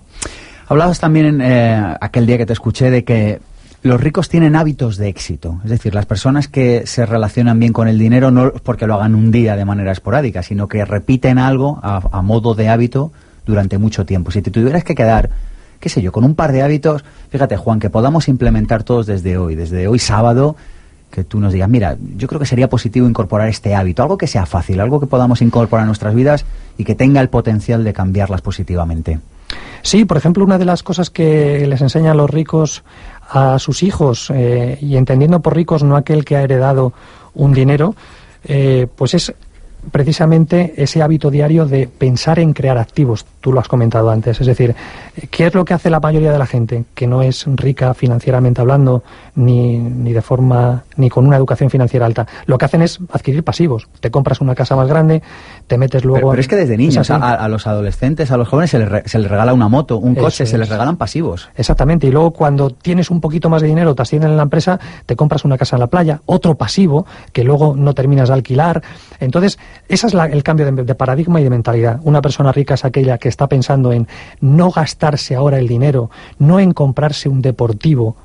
[0.69, 3.41] Hablabas también eh, aquel día que te escuché de que
[3.83, 5.61] los ricos tienen hábitos de éxito.
[5.65, 9.15] Es decir, las personas que se relacionan bien con el dinero no porque lo hagan
[9.15, 13.13] un día de manera esporádica, sino que repiten algo a modo de hábito
[13.47, 14.33] durante mucho tiempo.
[14.33, 15.31] Si te tuvieras que quedar
[15.81, 19.39] qué sé yo, con un par de hábitos, fíjate Juan, que podamos implementar todos desde
[19.39, 20.57] hoy, desde hoy sábado,
[21.11, 24.27] que tú nos digas, mira, yo creo que sería positivo incorporar este hábito, algo que
[24.27, 26.45] sea fácil, algo que podamos incorporar a nuestras vidas
[26.77, 29.21] y que tenga el potencial de cambiarlas positivamente.
[29.83, 32.83] Sí, por ejemplo, una de las cosas que les enseñan los ricos
[33.29, 36.93] a sus hijos, eh, y entendiendo por ricos no aquel que ha heredado
[37.35, 37.95] un dinero,
[38.45, 39.35] eh, pues es
[39.91, 43.27] precisamente ese hábito diario de pensar en crear activos.
[43.41, 44.41] Tú lo has comentado antes.
[44.41, 44.75] Es decir,
[45.31, 48.61] ¿qué es lo que hace la mayoría de la gente que no es rica financieramente
[48.61, 49.03] hablando,
[49.37, 52.27] ni, ni de forma, ni con una educación financiera alta?
[52.47, 53.89] Lo que hacen es adquirir pasivos.
[54.01, 55.23] Te compras una casa más grande,
[55.67, 56.31] te metes luego.
[56.31, 59.31] Pero, es que desde niños, a, los adolescentes, a los jóvenes se les, se les
[59.31, 61.49] regala una moto, un coche, se les regalan pasivos.
[61.57, 62.07] Exactamente.
[62.07, 65.17] Y luego cuando tienes un poquito más de dinero, te ascienden en la empresa, te
[65.17, 68.83] compras una casa en la playa, otro pasivo que luego no terminas de alquilar.
[69.21, 72.01] Entonces, ese es el cambio de, paradigma y de mentalidad.
[72.03, 74.09] Una persona rica es aquella que está pensando en
[74.41, 78.17] no gastarse ahora el dinero, no en comprarse un deportivo,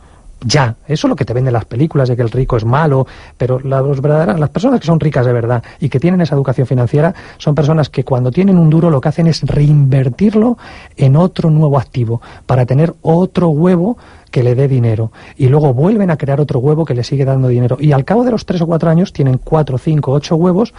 [0.44, 0.76] ya.
[0.88, 3.06] Eso es lo que te venden las películas de que el rico es malo,
[3.38, 6.68] pero las, verdaderas, las personas que son ricas de verdad y que tienen esa educación
[6.68, 10.58] financiera son personas que cuando tienen un duro lo que hacen es reinvertirlo
[10.98, 13.98] en otro nuevo activo para tener otro huevo
[14.32, 17.50] que le dé dinero y luego vuelven a crear otro huevo que le sigue dando
[17.50, 20.74] dinero y al cabo de los tres o cuatro años tienen cuatro, cinco, ocho huevos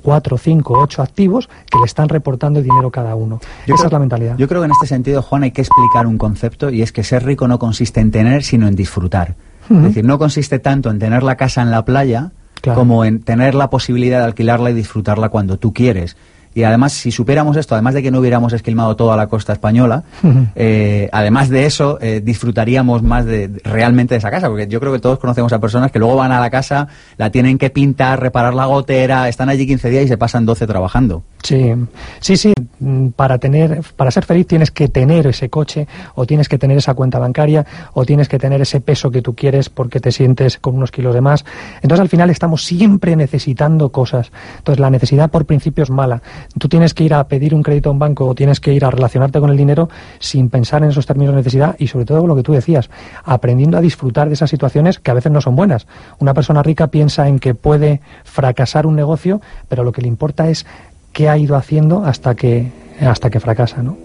[0.00, 3.40] cuatro, cinco, ocho activos que le están reportando el dinero cada uno.
[3.66, 4.36] Esa es la mentalidad.
[4.36, 7.04] Yo creo que en este sentido, Juan, hay que explicar un concepto y es que
[7.04, 9.34] ser rico no consiste en tener, sino en disfrutar.
[9.70, 12.32] Es decir, no consiste tanto en tener la casa en la playa
[12.74, 16.16] como en tener la posibilidad de alquilarla y disfrutarla cuando tú quieres.
[16.54, 20.02] Y además, si supiéramos esto, además de que no hubiéramos esquilmado toda la costa española,
[20.56, 24.92] eh, además de eso, eh, disfrutaríamos más de realmente de esa casa, porque yo creo
[24.92, 28.20] que todos conocemos a personas que luego van a la casa, la tienen que pintar,
[28.20, 31.22] reparar la gotera, están allí 15 días y se pasan 12 trabajando.
[31.42, 31.72] Sí,
[32.20, 32.52] sí, sí.
[32.80, 36.78] Mm, para tener, para ser feliz tienes que tener ese coche, o tienes que tener
[36.78, 40.58] esa cuenta bancaria, o tienes que tener ese peso que tú quieres porque te sientes
[40.58, 41.44] con unos kilos de más.
[41.82, 44.32] Entonces al final estamos siempre necesitando cosas.
[44.58, 46.22] Entonces la necesidad por principio es mala.
[46.58, 48.84] Tú tienes que ir a pedir un crédito a un banco o tienes que ir
[48.84, 52.26] a relacionarte con el dinero sin pensar en esos términos de necesidad y sobre todo
[52.26, 52.90] lo que tú decías,
[53.24, 55.86] aprendiendo a disfrutar de esas situaciones que a veces no son buenas.
[56.18, 60.48] Una persona rica piensa en que puede fracasar un negocio, pero lo que le importa
[60.48, 60.66] es
[61.12, 63.96] qué ha ido haciendo hasta que hasta que fracasa, ¿no?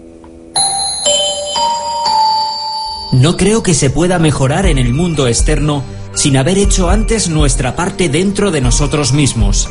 [3.12, 5.82] No creo que se pueda mejorar en el mundo externo
[6.14, 9.68] sin haber hecho antes nuestra parte dentro de nosotros mismos.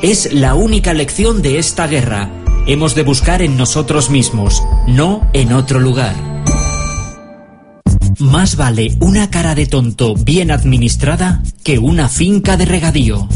[0.00, 2.30] Es la única lección de esta guerra.
[2.68, 6.14] Hemos de buscar en nosotros mismos, no en otro lugar.
[8.20, 13.28] Más vale una cara de tonto bien administrada que una finca de regadío.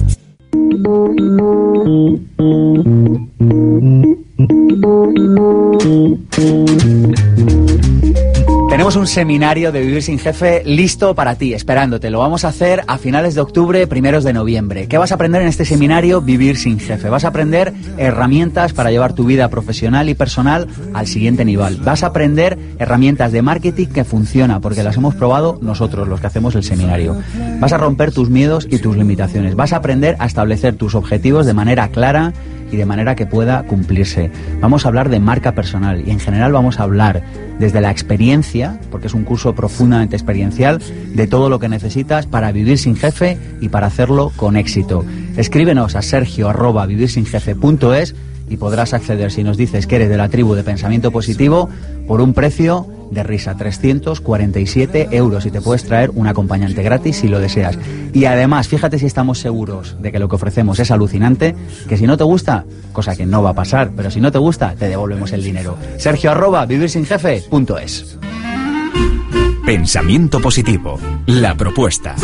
[8.73, 12.09] Tenemos un seminario de Vivir sin Jefe listo para ti, esperándote.
[12.09, 14.89] Lo vamos a hacer a finales de octubre, primeros de noviembre.
[14.89, 17.11] ¿Qué vas a aprender en este seminario Vivir sin Jefe?
[17.11, 21.77] Vas a aprender herramientas para llevar tu vida profesional y personal al siguiente nivel.
[21.85, 26.29] Vas a aprender herramientas de marketing que funcionan, porque las hemos probado nosotros, los que
[26.29, 27.15] hacemos el seminario.
[27.61, 29.55] Vas a romper tus miedos y tus limitaciones.
[29.55, 32.33] Vas a aprender a establecer tus objetivos de manera clara
[32.73, 34.31] y de manera que pueda cumplirse.
[34.61, 37.23] Vamos a hablar de marca personal y en general vamos a hablar
[37.61, 40.81] desde la experiencia, porque es un curso profundamente experiencial,
[41.15, 45.05] de todo lo que necesitas para vivir sin jefe y para hacerlo con éxito.
[45.37, 46.87] Escríbenos a sergio arroba
[48.49, 51.69] y podrás acceder si nos dices que eres de la tribu de pensamiento positivo
[52.07, 57.29] por un precio de risa, 347 euros y te puedes traer un acompañante gratis si
[57.29, 57.79] lo deseas.
[58.13, 61.55] Y además, fíjate si estamos seguros de que lo que ofrecemos es alucinante,
[61.89, 64.39] que si no te gusta, cosa que no va a pasar, pero si no te
[64.39, 65.77] gusta, te devolvemos el dinero.
[65.99, 68.19] Sergio arroba vivirsinjefe.es.
[69.65, 72.17] Pensamiento positivo, la propuesta.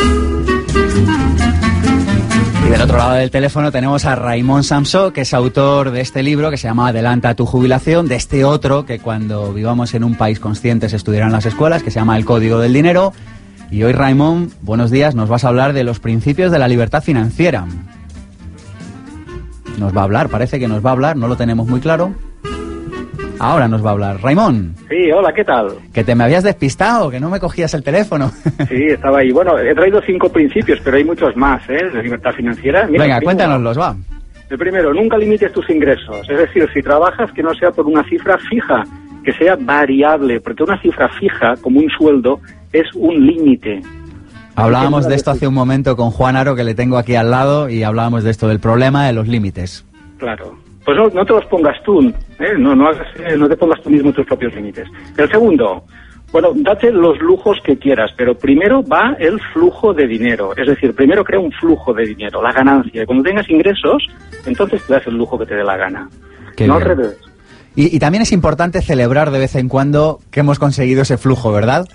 [2.69, 6.23] Y del otro lado del teléfono tenemos a Raymond Samso, que es autor de este
[6.23, 10.17] libro que se llama Adelanta tu jubilación, de este otro que cuando vivamos en un
[10.17, 13.15] país consciente se estudiará en las escuelas, que se llama El Código del Dinero.
[13.71, 17.03] Y hoy, Raymond, buenos días, nos vas a hablar de los principios de la libertad
[17.03, 17.67] financiera.
[19.79, 22.15] Nos va a hablar, parece que nos va a hablar, no lo tenemos muy claro.
[23.39, 24.21] Ahora nos va a hablar.
[24.21, 24.75] Raimón.
[24.89, 25.75] Sí, hola, ¿qué tal?
[25.93, 28.31] Que te me habías despistado, que no me cogías el teléfono.
[28.69, 29.31] Sí, estaba ahí.
[29.31, 31.91] Bueno, he traído cinco principios, pero hay muchos más, ¿eh?
[31.93, 32.87] De libertad financiera.
[32.87, 33.97] Venga, cuéntanoslos, va.
[34.51, 36.29] El primero, nunca limites tus ingresos.
[36.29, 38.83] Es decir, si trabajas, que no sea por una cifra fija,
[39.23, 42.41] que sea variable, porque una cifra fija, como un sueldo,
[42.73, 43.83] es un límite.
[44.57, 47.69] Hablábamos de esto hace un momento con Juan Aro, que le tengo aquí al lado,
[47.69, 49.85] y hablábamos de esto, del problema de los límites.
[50.17, 50.59] Claro.
[50.89, 52.55] Pues no, no te los pongas tú, ¿eh?
[52.59, 54.89] no, no, hagas, eh, no te pongas tú mismo tus propios límites.
[55.19, 55.85] El segundo,
[56.33, 60.57] bueno, date los lujos que quieras, pero primero va el flujo de dinero.
[60.57, 63.03] Es decir, primero crea un flujo de dinero, la ganancia.
[63.03, 64.03] Y cuando tengas ingresos,
[64.47, 66.09] entonces te das el lujo que te dé la gana.
[66.57, 66.89] Qué no bien.
[66.89, 67.19] al revés.
[67.77, 71.53] Y, y también es importante celebrar de vez en cuando que hemos conseguido ese flujo,
[71.53, 71.87] ¿verdad?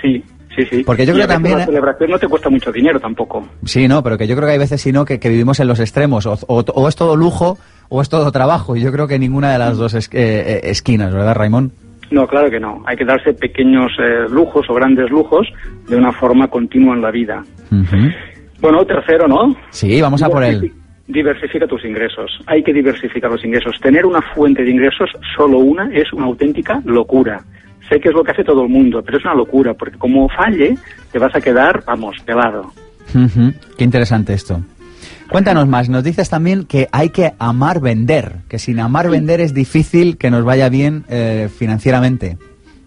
[0.00, 0.24] Sí,
[0.56, 0.82] sí, sí.
[0.84, 1.66] Porque yo Y creo también, La ¿eh?
[1.66, 3.46] celebración no te cuesta mucho dinero tampoco.
[3.64, 5.68] Sí, no, pero que yo creo que hay veces, si no, que, que vivimos en
[5.68, 6.26] los extremos.
[6.26, 8.76] O, o- o es todo lujo o es todo trabajo.
[8.76, 11.72] Y yo creo que ninguna de las dos es- eh, eh, esquinas, ¿verdad, Raimón?
[12.10, 12.82] No, claro que no.
[12.86, 15.46] Hay que darse pequeños eh, lujos o grandes lujos
[15.88, 17.42] de una forma continua en la vida.
[18.60, 19.54] Bueno, tercero, ¿no?
[19.70, 20.72] Sí, vamos a por él.
[21.06, 22.30] Diversifica tus ingresos.
[22.46, 23.78] Hay que diversificar los ingresos.
[23.80, 27.42] Tener una fuente de ingresos, solo una, es una auténtica locura.
[27.88, 30.28] Sé que es lo que hace todo el mundo, pero es una locura, porque como
[30.28, 30.76] falle,
[31.12, 32.72] te vas a quedar, vamos, pelado.
[33.76, 34.60] Qué interesante esto.
[35.30, 39.54] Cuéntanos más, nos dices también que hay que amar vender, que sin amar vender es
[39.54, 42.36] difícil que nos vaya bien eh, financieramente.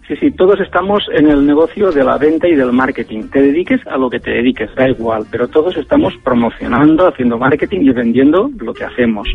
[0.06, 3.24] Sí, sí, todos estamos en el negocio de la venta y del marketing.
[3.30, 7.80] Te dediques a lo que te dediques, da igual, pero todos estamos promocionando, haciendo marketing
[7.82, 9.28] y vendiendo lo que hacemos.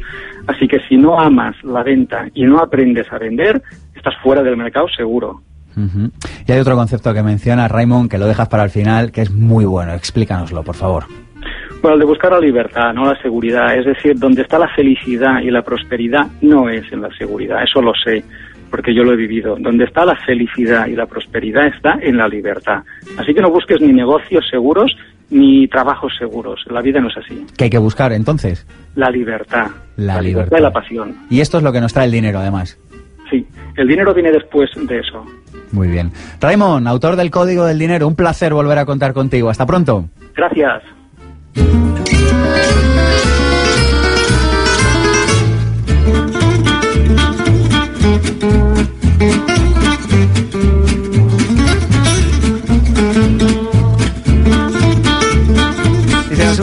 [0.48, 3.62] Así que si no amas la venta y no aprendes a vender,
[3.96, 5.42] estás fuera del mercado seguro.
[6.48, 9.32] Y hay otro concepto que menciona Raymond, que lo dejas para el final, que es
[9.32, 9.94] muy bueno.
[9.94, 11.06] Explícanoslo, por favor.
[11.82, 13.78] Bueno, el de buscar la libertad, no la seguridad.
[13.78, 17.82] Es decir, donde está la felicidad y la prosperidad no es en la seguridad, eso
[17.82, 18.24] lo sé,
[18.72, 19.58] porque yo lo he vivido.
[19.60, 22.84] Donde está la felicidad y la prosperidad está en la libertad.
[23.18, 24.96] Así que no busques ni negocios seguros
[25.30, 26.64] ni trabajos seguros.
[26.70, 27.46] La vida no es así.
[27.58, 28.66] ¿Qué hay que buscar entonces?
[28.96, 29.68] La libertad.
[29.98, 30.60] La, y libertad.
[30.60, 31.16] la pasión.
[31.30, 32.78] Y esto es lo que nos trae el dinero, además.
[33.30, 35.26] Sí, el dinero viene después de eso.
[35.74, 36.12] Muy bien.
[36.40, 39.50] Raymond, autor del Código del Dinero, un placer volver a contar contigo.
[39.50, 40.06] Hasta pronto.
[40.36, 40.84] Gracias.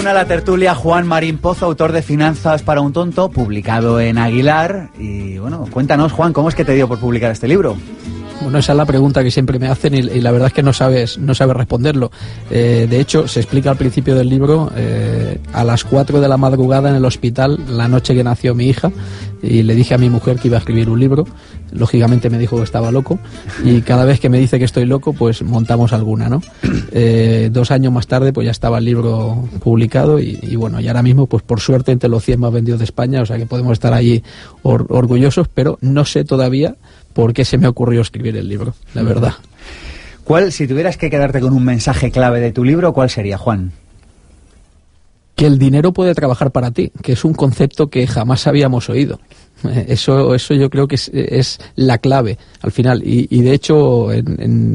[0.01, 4.88] A la tertulia Juan Marín Pozo, autor de Finanzas para un Tonto, publicado en Aguilar.
[4.99, 7.77] Y bueno, cuéntanos, Juan, ¿cómo es que te dio por publicar este libro?
[8.42, 10.72] Bueno, esa es la pregunta que siempre me hacen y, la verdad es que no
[10.72, 12.11] sabes, no sabes responderlo.
[12.50, 16.38] Eh, de hecho, se explica al principio del libro, eh, a las 4 de la
[16.38, 18.90] madrugada en el hospital, la noche que nació mi hija,
[19.42, 21.26] y le dije a mi mujer que iba a escribir un libro.
[21.72, 23.18] Lógicamente me dijo que estaba loco
[23.62, 26.42] y cada vez que me dice que estoy loco, pues montamos alguna, ¿no?
[26.92, 31.03] Eh, dos años más tarde, pues ya estaba el libro publicado y, bueno, y ahora
[31.03, 33.72] mismo, pues por suerte entre los 100 más vendidos de España, o sea que podemos
[33.74, 34.24] estar allí
[34.62, 36.74] or- orgullosos, pero no sé todavía
[37.12, 39.35] por qué se me ocurrió escribir el libro, la verdad.
[40.25, 43.73] ¿Cuál, si tuvieras que quedarte con un mensaje clave de tu libro, cuál sería, Juan?
[45.40, 49.20] que el dinero puede trabajar para ti, que es un concepto que jamás habíamos oído.
[49.88, 53.01] Eso, eso yo creo que es, la clave al final.
[53.03, 54.09] Y, de hecho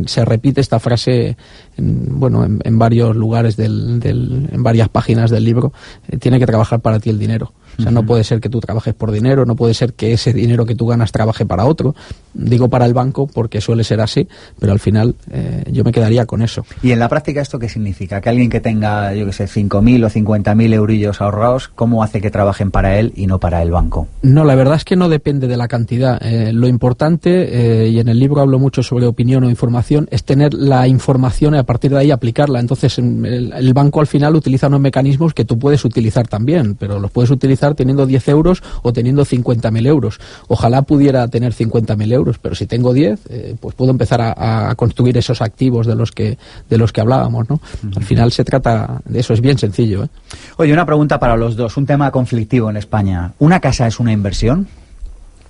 [0.07, 1.37] se repite esta frase
[1.77, 5.71] en, bueno, en, varios lugares, del, en varias páginas del libro.
[6.07, 7.53] Eh, tiene que trabajar para ti el dinero.
[7.77, 10.33] O sea, no puede ser que tú trabajes por dinero, no puede ser que ese
[10.33, 11.95] dinero que tú ganas trabaje para otro.
[12.33, 14.27] Digo para el banco porque suele ser así,
[14.59, 16.65] pero al final eh, yo me quedaría con eso.
[16.81, 18.21] ¿Y en la práctica esto qué significa?
[18.21, 22.31] Que alguien que tenga, yo que sé, 5.000 o 50.000 eurillos ahorrados, ¿cómo hace que
[22.31, 24.07] trabajen para él y no para el banco?
[24.21, 26.21] No, la verdad es que no depende de la cantidad.
[26.21, 30.23] Eh, lo importante, eh, y en el libro hablo mucho sobre opinión o información, es
[30.23, 32.59] tener la información y a partir de ahí aplicarla.
[32.59, 36.99] Entonces, el, el banco al final utiliza unos mecanismos que tú puedes utilizar también, pero
[36.99, 40.19] los puedes utilizar teniendo 10 euros o teniendo 50.000 euros.
[40.47, 45.17] Ojalá pudiera tener 50.000 euros, pero si tengo 10, eh, pues puedo empezar a, construir
[45.17, 46.37] esos activos de los que,
[46.69, 47.49] de los que hablábamos.
[47.49, 47.59] ¿no?
[47.95, 50.03] Al final se trata de eso, es bien sencillo.
[50.03, 50.09] ¿eh?
[50.57, 53.33] Oye, una pregunta para los dos, un tema conflictivo en España.
[53.39, 54.67] ¿Una casa es una inversión?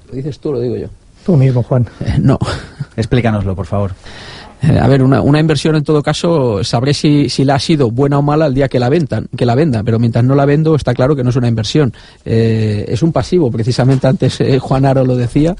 [0.09, 0.87] Lo dices tú, lo digo yo.
[1.25, 1.87] Tú mismo, Juan.
[2.01, 2.37] Eh, no.
[2.95, 3.91] Explícanoslo, por favor.
[4.67, 7.91] Eh, a ver, una, una, inversión en todo caso, sabré si, si, la ha sido
[7.91, 10.45] buena o mala el día que la, vendan, que la venda, pero mientras no la
[10.45, 11.93] vendo está claro que no es una inversión.
[12.23, 15.56] Eh, es un pasivo, precisamente antes eh, Juan Aro lo decía.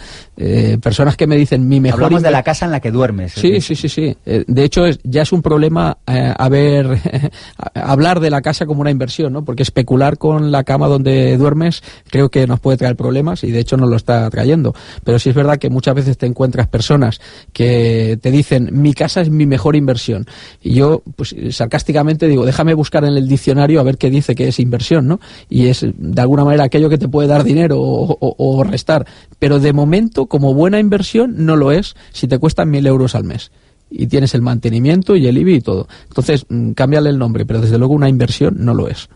[0.82, 2.06] personas que me dicen mi mejor.
[2.06, 3.34] Hablamos de la casa en la que duermes.
[3.34, 4.16] Sí, sí, sí, sí.
[4.26, 7.00] de hecho, ya es un problema haber,
[7.74, 9.46] hablar de la casa como una inversión, ¿no?
[9.46, 13.60] Porque especular con la cama donde duermes creo que nos puede traer problemas y de
[13.60, 14.74] hecho nos lo está trayendo.
[15.04, 17.20] Pero sí es verdad que muchas veces te encuentras personas
[17.54, 20.26] que te dicen mi casa es mi mejor inversión.
[20.64, 24.48] Y yo, pues sarcásticamente digo, déjame buscar en el diccionario a ver qué dice que
[24.48, 25.20] es inversión, ¿no?
[25.48, 29.06] Y es de alguna manera aquello que te puede dar dinero o, restar.
[29.38, 33.26] Pero de momento, como buena inversión, no lo es si te cuestan mil euros al
[33.26, 33.52] mes
[33.92, 35.88] y tienes el mantenimiento y el IBI y todo.
[36.08, 39.08] Entonces, mm, cámbiale el nombre, pero desde luego una inversión no lo es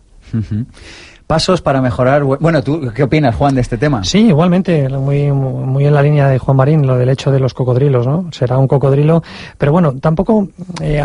[1.30, 2.24] pasos para mejorar.
[2.24, 4.04] Bueno, ¿tú qué opinas, Juan, de este tema?
[4.04, 7.54] Sí, igualmente, muy, muy en la línea de Juan Marín, lo del hecho de los
[7.54, 8.30] cocodrilos, ¿no?
[8.32, 9.22] Será un cocodrilo,
[9.56, 10.48] pero bueno, tampoco
[10.82, 11.00] eh,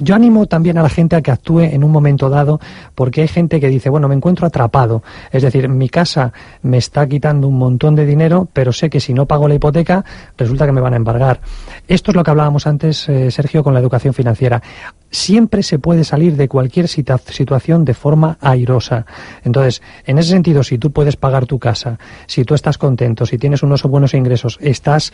[0.00, 2.60] yo animo también a la gente a que actúe en un momento dado,
[2.94, 6.32] porque hay gente que dice, bueno, me encuentro atrapado, es decir, mi casa
[6.62, 10.04] me está quitando un montón de dinero, pero sé que si no pago la hipoteca,
[10.36, 11.40] resulta que me van a embargar.
[11.86, 14.62] Esto es lo que hablábamos antes, eh, Sergio, con la educación financiera.
[15.10, 19.06] Siempre se puede salir de cualquier situación de forma airosa.
[19.44, 23.38] Entonces, en ese sentido, si tú puedes pagar tu casa, si tú estás contento, si
[23.38, 25.12] tienes unos buenos ingresos, estás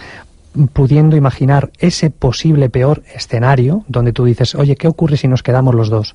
[0.73, 5.75] pudiendo imaginar ese posible peor escenario donde tú dices, oye, ¿qué ocurre si nos quedamos
[5.75, 6.15] los dos?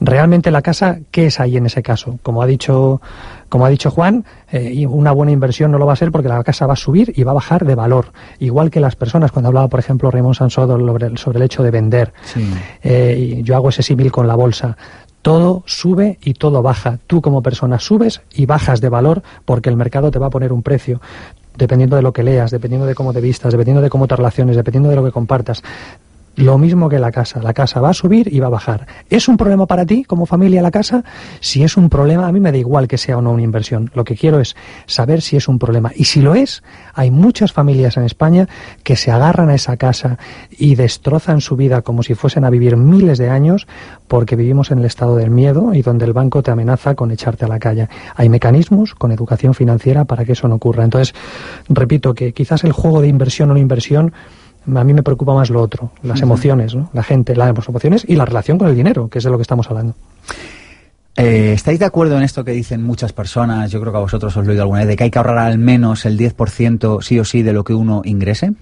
[0.00, 2.18] Realmente la casa, ¿qué es ahí en ese caso?
[2.22, 3.00] Como ha dicho,
[3.48, 6.42] como ha dicho Juan, eh, una buena inversión no lo va a ser porque la
[6.42, 8.12] casa va a subir y va a bajar de valor.
[8.38, 11.70] Igual que las personas, cuando hablaba, por ejemplo, Raymond Sansodo sobre, sobre el hecho de
[11.70, 12.12] vender.
[12.82, 14.76] Eh, yo hago ese símil con la bolsa
[15.22, 16.98] todo sube y todo baja.
[17.06, 20.52] Tú como persona subes y bajas de valor porque el mercado te va a poner
[20.52, 21.00] un precio
[21.56, 24.56] dependiendo de lo que leas, dependiendo de cómo te vistas, dependiendo de cómo te relaciones,
[24.56, 25.62] dependiendo de lo que compartas.
[26.36, 27.42] Lo mismo que la casa.
[27.42, 28.86] La casa va a subir y va a bajar.
[29.10, 31.04] ¿Es un problema para ti como familia la casa?
[31.40, 33.90] Si es un problema, a mí me da igual que sea o no una inversión.
[33.94, 35.92] Lo que quiero es saber si es un problema.
[35.94, 36.62] Y si lo es,
[36.94, 38.48] hay muchas familias en España
[38.82, 40.18] que se agarran a esa casa
[40.50, 43.66] y destrozan su vida como si fuesen a vivir miles de años
[44.08, 47.44] porque vivimos en el estado del miedo y donde el banco te amenaza con echarte
[47.44, 47.88] a la calle.
[48.16, 50.84] Hay mecanismos con educación financiera para que eso no ocurra.
[50.84, 51.14] Entonces,
[51.68, 54.14] repito que quizás el juego de inversión o no inversión
[54.66, 56.90] a mí me preocupa más lo otro, las emociones, ¿no?
[56.92, 59.42] la gente, las emociones y la relación con el dinero, que es de lo que
[59.42, 59.94] estamos hablando.
[61.16, 63.70] Eh, ¿Estáis de acuerdo en esto que dicen muchas personas?
[63.70, 65.18] Yo creo que a vosotros os lo he oído alguna vez, de que hay que
[65.18, 68.52] ahorrar al menos el 10% sí o sí de lo que uno ingrese.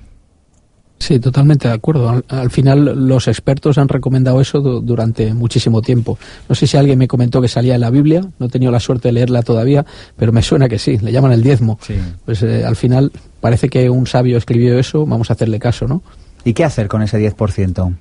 [1.00, 2.22] Sí, totalmente de acuerdo.
[2.28, 6.18] Al, final los expertos han recomendado eso durante muchísimo tiempo.
[6.46, 8.80] No sé si alguien me comentó que salía en la Biblia, no he tenido la
[8.80, 9.86] suerte de leerla todavía,
[10.16, 11.78] pero me suena que sí, le llaman el diezmo.
[12.26, 13.10] Pues eh, al final
[13.40, 16.02] parece que un sabio escribió eso, vamos a hacerle caso, ¿no?
[16.44, 17.96] ¿Y qué hacer con ese 10%?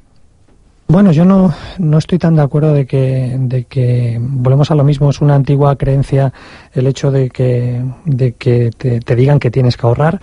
[0.90, 4.84] Bueno, yo no, no estoy tan de acuerdo de que, de que volvemos a lo
[4.84, 6.34] mismo, es una antigua creencia
[6.74, 10.20] el hecho de que, de que te digan que tienes que ahorrar.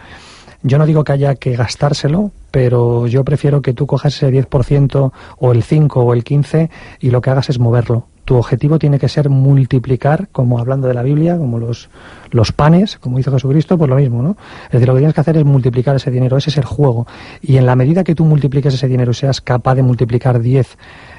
[0.63, 5.13] Yo no digo que haya que gastárselo, pero yo prefiero que tú cojas ese 10%
[5.39, 8.07] o el 5 o el 15 y lo que hagas es moverlo.
[8.25, 11.89] Tu objetivo tiene que ser multiplicar, como hablando de la Biblia, como los,
[12.33, 14.37] los panes, como hizo Jesucristo, pues lo mismo, ¿no?
[14.65, 17.07] Es decir, lo que tienes que hacer es multiplicar ese dinero, ese es el juego.
[17.41, 20.77] Y en la medida que tú multipliques ese dinero y seas capaz de multiplicar 10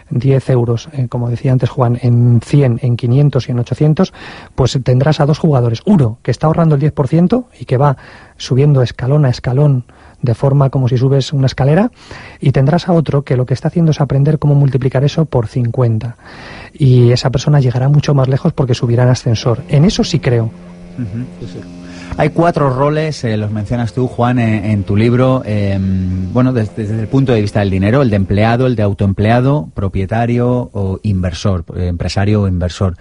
[0.10, 4.14] 10 euros, eh, como decía antes Juan, en 100, en 500 y en 800,
[4.56, 5.82] pues tendrás a dos jugadores.
[5.86, 7.98] Uno que está ahorrando el 10% y que va
[8.38, 9.86] subiendo escalón a escalón
[10.22, 11.92] de forma como si subes una escalera
[12.40, 15.48] y tendrás a otro que lo que está haciendo es aprender cómo multiplicar eso por
[15.48, 16.18] 50.
[16.74, 19.64] Y esa persona llegará mucho más lejos porque subirá en ascensor.
[19.70, 20.50] En eso sí creo.
[22.16, 25.44] Hay cuatro roles, eh, los mencionas tú, Juan, en, tu libro.
[25.46, 29.70] Em, bueno, desde, el punto de vista del dinero, el de empleado, el de autoempleado,
[29.74, 32.96] propietario o inversor, eh, empresario o inversor.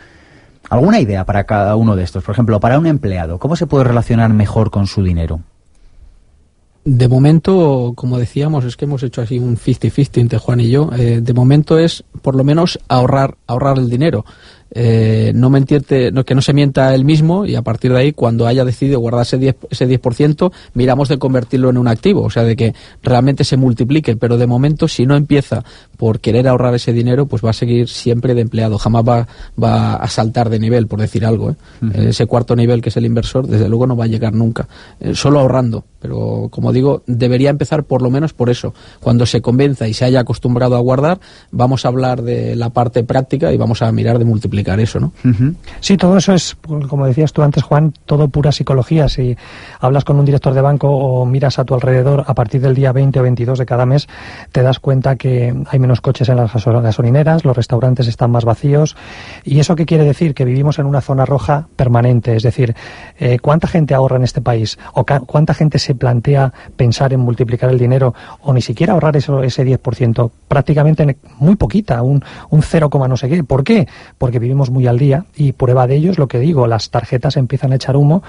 [0.69, 2.25] ¿Alguna idea para cada uno de estos?
[2.25, 5.41] Por ejemplo, para un empleado, ¿cómo se puede relacionar mejor con su dinero?
[6.87, 10.91] De momento, como decíamos, es que hemos hecho así un 50-50 entre Juan y yo.
[10.97, 14.25] Eh, de momento es, por lo menos, ahorrar, ahorrar el dinero.
[14.73, 18.12] Eh, no mentirte, no, que no se mienta él mismo y a partir de ahí,
[18.12, 22.57] cuando haya decidido guardarse ese 10%, miramos de convertirlo en un activo, o sea, de
[22.57, 25.64] que realmente se multiplique, pero de momento, si no empieza
[25.97, 29.29] por querer ahorrar ese dinero, pues va a seguir siempre de empleado, jamás va,
[29.62, 31.51] va a saltar de nivel, por decir algo.
[31.51, 31.57] ¿eh?
[32.09, 34.69] Ese cuarto nivel que es el inversor, desde luego no va a llegar nunca,
[35.01, 38.74] eh, solo ahorrando, pero como digo, debería empezar por lo menos por eso.
[39.01, 41.18] Cuando se convenza y se haya acostumbrado a guardar,
[41.51, 45.12] vamos a hablar de la parte práctica y vamos a mirar de multiplicar eso, ¿no?
[45.80, 46.57] Sí, todo eso es,
[46.88, 49.09] como decías tú antes, Juan, todo pura psicología.
[49.09, 49.36] Si
[49.80, 52.92] hablas con un director de banco o miras a tu alrededor a partir del día
[52.92, 54.07] 20 o 22 de cada mes,
[54.53, 58.97] te das cuenta que hay menos coches en las gasolineras, los restaurantes están más vacíos.
[59.44, 60.34] ¿Y eso qué quiere decir?
[60.34, 62.36] Que vivimos en una zona roja permanente.
[62.36, 62.74] Es decir,
[63.18, 64.78] eh, ¿cuánta gente ahorra en este país?
[64.94, 69.43] ¿O cuánta gente se plantea pensar en multiplicar el dinero o ni siquiera ahorrar eso,
[69.43, 70.30] ese 10%?
[70.49, 73.45] Prácticamente muy poquita, un, un 0, no sé qué.
[73.45, 73.87] ¿Por qué?
[74.18, 77.37] Porque vivimos muy al día y prueba de ello es lo que digo, las tarjetas
[77.37, 78.22] empiezan a echar humo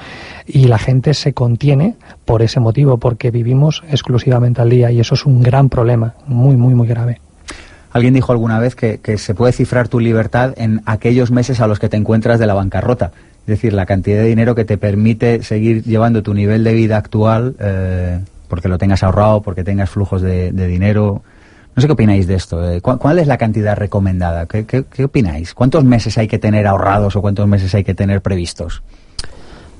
[0.45, 1.95] y la gente se contiene
[2.26, 6.55] por ese motivo, porque vivimos exclusivamente al día y eso es un gran problema, muy,
[6.55, 7.20] muy, muy grave.
[7.91, 11.80] Alguien dijo alguna vez que, se puede cifrar tu libertad en aquellos meses a los
[11.80, 13.12] que te encuentras de la bancarrota.
[13.48, 16.98] Es decir, la cantidad de dinero que te permite seguir llevando tu nivel de vida
[16.98, 21.24] actual, eh, porque lo tengas ahorrado, porque tengas flujos de dinero,
[21.78, 22.72] no sé qué opináis de esto.
[22.72, 24.48] Eh, ¿Cuál, es la cantidad recomendada?
[24.48, 25.54] ¿Qué, qué, opináis?
[25.54, 28.82] ¿Cuántos meses hay que tener ahorrados o cuántos meses hay que tener previstos?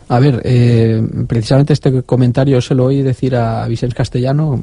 [0.10, 4.62] A ver, eh, precisamente este comentario se lo oí decir a Vicente Castellano,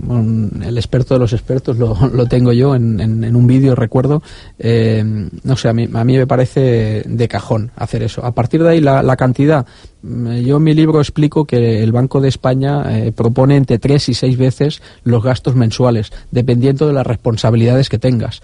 [0.65, 4.23] el experto de los expertos, lo, tengo yo en, un vídeo, recuerdo.
[4.59, 5.05] Eh,
[5.43, 8.25] no sé, a mí, a mí me parece de cajón hacer eso.
[8.25, 9.67] A partir de ahí, la, cantidad.
[10.03, 14.09] Mm, yo en mi libro explico que el Banco de España eh, propone entre tres
[14.09, 18.41] y seis veces los gastos mensuales, dependiendo de las responsabilidades que tengas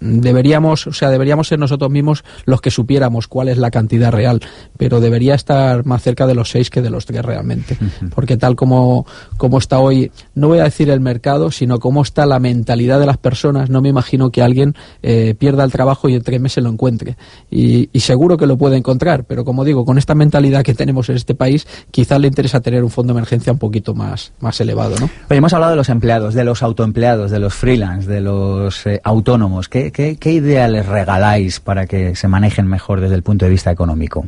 [0.00, 4.40] deberíamos, o sea, deberíamos ser nosotros mismos los que supiéramos cuál es la cantidad real,
[4.76, 7.76] pero debería estar más cerca de los seis que de los tres realmente,
[8.14, 12.26] porque tal como, como está hoy, no voy a decir el mercado, sino cómo está
[12.26, 16.14] la mentalidad de las personas, no me imagino que alguien eh, pierda el trabajo y
[16.14, 17.16] en tres meses lo encuentre.
[17.50, 21.16] Y, seguro que lo puede encontrar, pero como digo, con esta mentalidad que tenemos en
[21.16, 24.96] este país, quizás le interesa tener un fondo de emergencia un poquito más, más elevado,
[25.00, 25.08] ¿no?
[25.30, 29.00] Oye, hemos hablado de los empleados, de los autoempleados, de los freelance, de los eh,
[29.02, 29.70] autónomos.
[29.92, 33.70] ¿Qué, ¿Qué, idea les regaláis para que se manejen mejor desde el punto de vista
[33.70, 34.26] económico?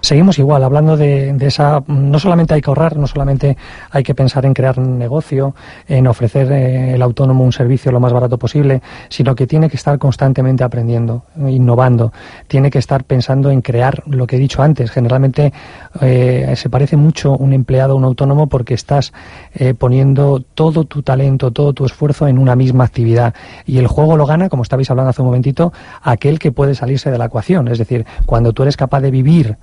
[0.00, 1.82] Seguimos igual, hablando de, esa.
[1.88, 3.56] No solamente hay que ahorrar, no solamente
[3.90, 5.56] hay que pensar en crear un negocio,
[5.88, 9.76] en ofrecer eh, el autónomo un servicio lo más barato posible, sino que tiene que
[9.76, 12.12] estar constantemente aprendiendo, innovando.
[12.46, 14.92] Tiene que estar pensando en crear lo que he dicho antes.
[14.92, 15.52] Generalmente
[16.00, 19.12] eh, se parece mucho un empleado a un autónomo porque estás
[19.54, 23.34] eh, poniendo todo tu talento, todo tu esfuerzo en una misma actividad.
[23.66, 25.72] Y el juego lo gana, como estabais hablando hace un momentito,
[26.02, 27.66] aquel que puede salirse de la ecuación.
[27.66, 29.58] Es decir, cuando tú eres capaz de vivir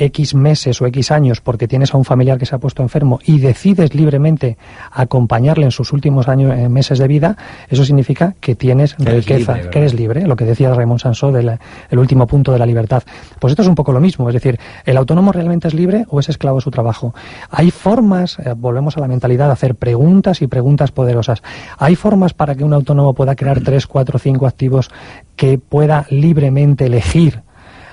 [0.00, 3.20] X meses o X años porque tienes a un familiar que se ha puesto enfermo
[3.24, 4.56] y decides libremente
[4.90, 7.36] acompañarle en sus últimos años, eh, meses de vida,
[7.68, 11.58] eso significa que tienes riqueza, que eres libre, lo que decía Raymond Sansó del
[11.90, 13.02] el último punto de la libertad.
[13.38, 16.20] Pues esto es un poco lo mismo, es decir, ¿el autónomo realmente es libre o
[16.20, 17.14] es esclavo de su trabajo?
[17.50, 21.42] Hay formas, eh, volvemos a la mentalidad, de hacer preguntas y preguntas poderosas.
[21.78, 24.90] Hay formas para que un autónomo pueda crear tres, cuatro, cinco activos
[25.36, 27.42] que pueda libremente elegir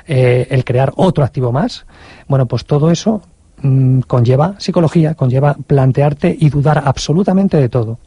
[0.08, 1.86] eh, el crear otro activo más.
[2.28, 3.22] Bueno, pues todo eso
[3.62, 8.00] mm, conlleva psicología, conlleva plantearte y dudar absolutamente de todo.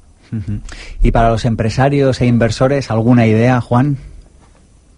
[1.02, 3.96] ¿Y para los empresarios e inversores alguna idea, Juan?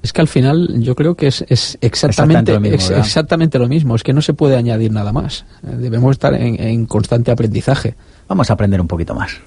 [0.02, 1.44] Es que al final yo creo que es,
[1.80, 5.46] exactamente, exactamente lo, mismo, Es que no se puede añadir nada más.
[5.62, 7.94] Eh, debemos estar en constante aprendizaje.
[8.28, 9.40] Vamos a aprender un poquito más.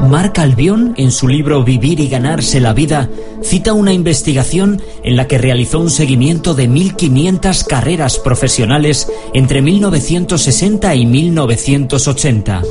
[0.00, 3.08] Marc Albion, en su libro Vivir y ganarse la vida,
[3.42, 10.94] cita una investigación en la que realizó un seguimiento de 1.500 carreras profesionales entre 1960
[10.94, 12.62] y 1980.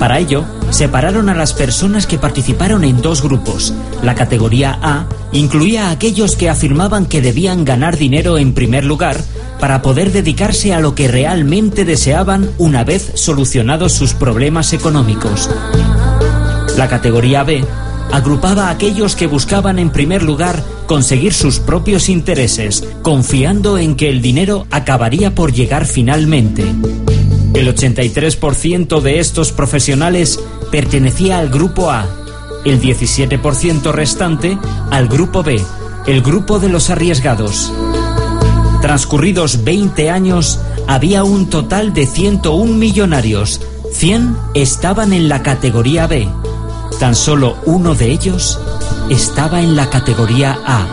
[0.00, 3.74] Para ello, separaron a las personas que participaron en dos grupos.
[4.02, 9.18] La categoría A incluía a aquellos que afirmaban que debían ganar dinero en primer lugar,
[9.60, 15.50] para poder dedicarse a lo que realmente deseaban una vez solucionados sus problemas económicos.
[16.78, 17.62] La categoría B
[18.10, 24.08] agrupaba a aquellos que buscaban en primer lugar conseguir sus propios intereses, confiando en que
[24.08, 26.64] el dinero acabaría por llegar finalmente.
[27.54, 30.38] El 83% de estos profesionales
[30.70, 32.06] pertenecía al grupo A,
[32.64, 34.56] el 17% restante
[34.90, 35.60] al grupo B,
[36.06, 37.72] el grupo de los arriesgados.
[38.80, 43.60] Transcurridos 20 años, había un total de 101 millonarios.
[43.92, 46.28] 100 estaban en la categoría B.
[46.98, 48.58] Tan solo uno de ellos
[49.10, 50.86] estaba en la categoría A.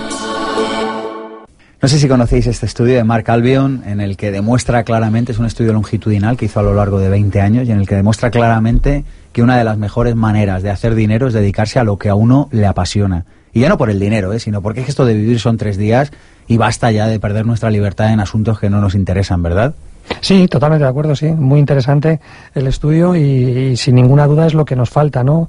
[1.79, 5.37] No sé si conocéis este estudio de Mark Albion, en el que demuestra claramente, es
[5.37, 7.93] un estudio longitudinal que hizo a lo largo de 20 años, y en el que
[7.93, 11.97] demuestra claramente que una de las mejores maneras de hacer dinero es dedicarse a lo
[11.97, 13.25] que a uno le apasiona.
[13.53, 14.39] Y ya no por el dinero, ¿eh?
[14.39, 16.11] sino porque es que esto de vivir son tres días
[16.47, 19.75] y basta ya de perder nuestra libertad en asuntos que no nos interesan, ¿verdad?
[20.21, 21.27] Sí, totalmente de acuerdo, sí.
[21.27, 22.19] Muy interesante
[22.55, 25.47] el estudio y, y sin ninguna duda es lo que nos falta, ¿no?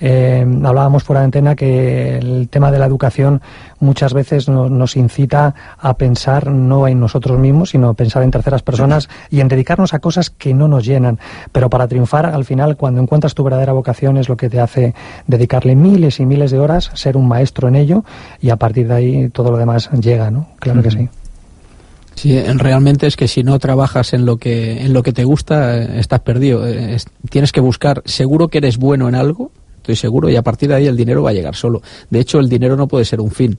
[0.00, 3.40] Eh, hablábamos fuera de antena que el tema de la educación
[3.80, 9.08] muchas veces nos incita a pensar no en nosotros mismos, sino pensar en terceras personas
[9.30, 11.18] y en dedicarnos a cosas que no nos llenan.
[11.52, 14.94] Pero para triunfar, al final, cuando encuentras tu verdadera vocación, es lo que te hace
[15.26, 18.04] dedicarle miles y miles de horas, ser un maestro en ello
[18.40, 20.48] y a partir de ahí todo lo demás llega, ¿no?
[20.58, 21.08] Claro que sí.
[22.16, 25.76] Sí, realmente es que si no trabajas en lo que en lo que te gusta,
[25.76, 26.66] eh, estás perdido.
[26.66, 26.96] Eh,
[27.28, 29.50] tienes que buscar, seguro que eres bueno en algo,
[29.86, 31.80] estoy seguro, y a partir de ahí el dinero va a llegar solo.
[32.10, 33.56] De hecho, el dinero no puede ser un fin.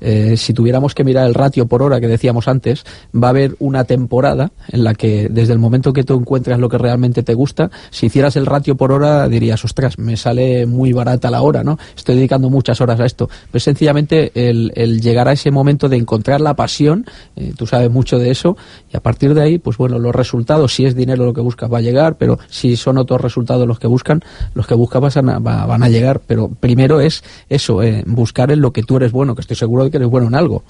[0.00, 2.84] Eh, si tuviéramos que mirar el ratio por hora que decíamos antes,
[3.14, 6.68] va a haber una temporada en la que desde el momento que tú encuentras lo
[6.68, 10.92] que realmente te gusta, si hicieras el ratio por hora dirías, ostras, me sale muy
[10.92, 11.78] barata la hora, ¿no?
[11.96, 13.28] Estoy dedicando muchas horas a esto.
[13.50, 18.18] Pues sencillamente el, llegar a ese momento de encontrar la pasión, eh, tú sabes mucho
[18.18, 18.56] de eso,
[18.92, 21.72] y a partir de ahí, pues bueno, los resultados, si es dinero lo que buscas,
[21.72, 24.22] va a llegar, pero si son otros resultados los que buscan,
[24.54, 28.60] los que buscas van a, van a llegar, pero primero es eso, eh, buscar en
[28.60, 30.62] lo que tú eres bueno, que estoy seguro de que eres bueno en algo.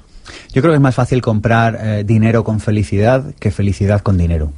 [0.53, 4.53] Yo creo que es más fácil comprar eh, dinero con felicidad que felicidad con dinero.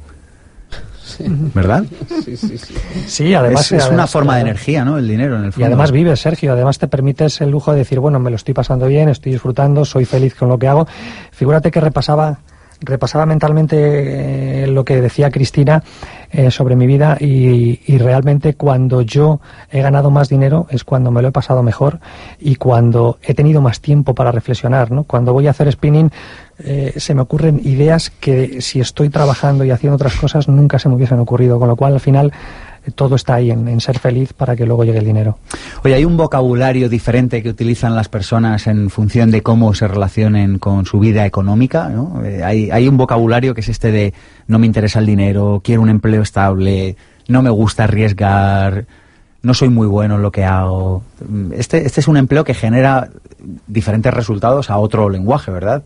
[1.53, 1.83] ¿Verdad?
[2.23, 2.73] Sí, sí, sí.
[3.07, 4.97] Sí, además es, una forma de energía, ¿no?
[4.97, 5.61] El dinero en el fondo.
[5.61, 6.53] Y además vives, Sergio.
[6.53, 9.85] Además te permites el lujo de decir, bueno, me lo estoy pasando bien, estoy disfrutando,
[9.85, 10.87] soy feliz con lo que hago.
[11.31, 12.39] Figúrate que repasaba
[12.85, 15.83] repasaba mentalmente eh, lo que decía Cristina
[16.35, 19.39] eh, sobre mi vida y, realmente cuando yo
[19.71, 21.99] he ganado más dinero es cuando me lo he pasado mejor
[22.39, 24.89] y cuando he tenido más tiempo para reflexionar.
[24.89, 25.03] ¿no?
[25.03, 26.09] Cuando voy a hacer spinning
[26.57, 30.89] eh, se me ocurren ideas que si estoy trabajando y haciendo otras cosas nunca se
[30.89, 32.33] me hubiesen ocurrido, con lo cual al final
[32.95, 35.37] todo está ahí en, ser feliz para que luego llegue el dinero.
[35.83, 40.59] Oye, ¿hay un vocabulario diferente que utilizan las personas en función de cómo se relacionen
[40.59, 41.89] con su vida económica?
[41.89, 42.23] ¿no?
[42.23, 44.13] Eh, hay, hay un vocabulario que es este de
[44.47, 46.95] no me interesa el dinero, quiero un empleo estable,
[47.27, 48.85] no me gusta arriesgar,
[49.41, 51.03] no soy muy bueno en lo que hago.
[51.51, 53.09] Este, este es un empleo que genera
[53.67, 55.83] diferentes resultados a otro lenguaje, ¿verdad?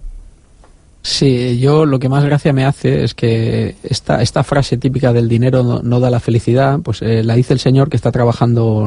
[1.10, 5.30] Sí, yo lo que más gracia me hace es que esta, esta frase típica del
[5.30, 8.86] dinero no, da la felicidad, pues eh, la dice el señor que está trabajando,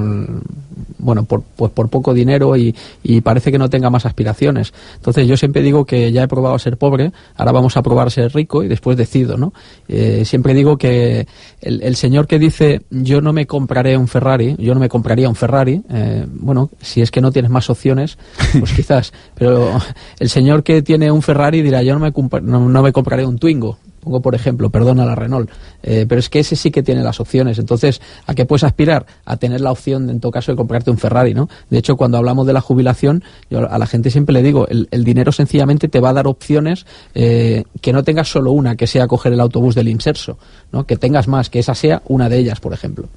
[1.01, 2.75] bueno, por, pues por poco dinero y,
[3.23, 4.73] parece que no tenga más aspiraciones.
[4.97, 8.07] Entonces yo siempre digo que ya he probado a ser pobre, ahora vamos a probar
[8.07, 9.53] a ser rico y después decido, ¿no?
[9.89, 11.27] Eh, siempre digo que
[11.61, 15.35] el, señor que dice yo no me compraré un Ferrari, yo no me compraría un
[15.35, 18.17] Ferrari, eh, bueno, si es que no tienes más opciones,
[18.59, 19.71] pues quizás, pero
[20.19, 23.79] el señor que tiene un Ferrari dirá yo no me no, me compraré un Twingo,
[24.01, 25.51] pongo por ejemplo, perdona la Renault,
[25.83, 27.59] eh, pero es que ese sí que tiene las opciones.
[27.59, 29.07] Entonces, ¿a qué puedes aspirar?
[29.25, 31.49] A tener la opción, en todo caso, de comprarte un Ferrari, ¿no?
[31.69, 34.89] De hecho, cuando hablamos de la jubilación, yo a la gente siempre le digo, el,
[35.05, 39.07] dinero sencillamente te va a dar opciones eh, que no tengas solo una, que sea
[39.07, 40.39] coger el autobús del inserso,
[40.73, 40.85] ¿no?
[40.85, 43.09] Que tengas más, que esa sea una de ellas, por ejemplo.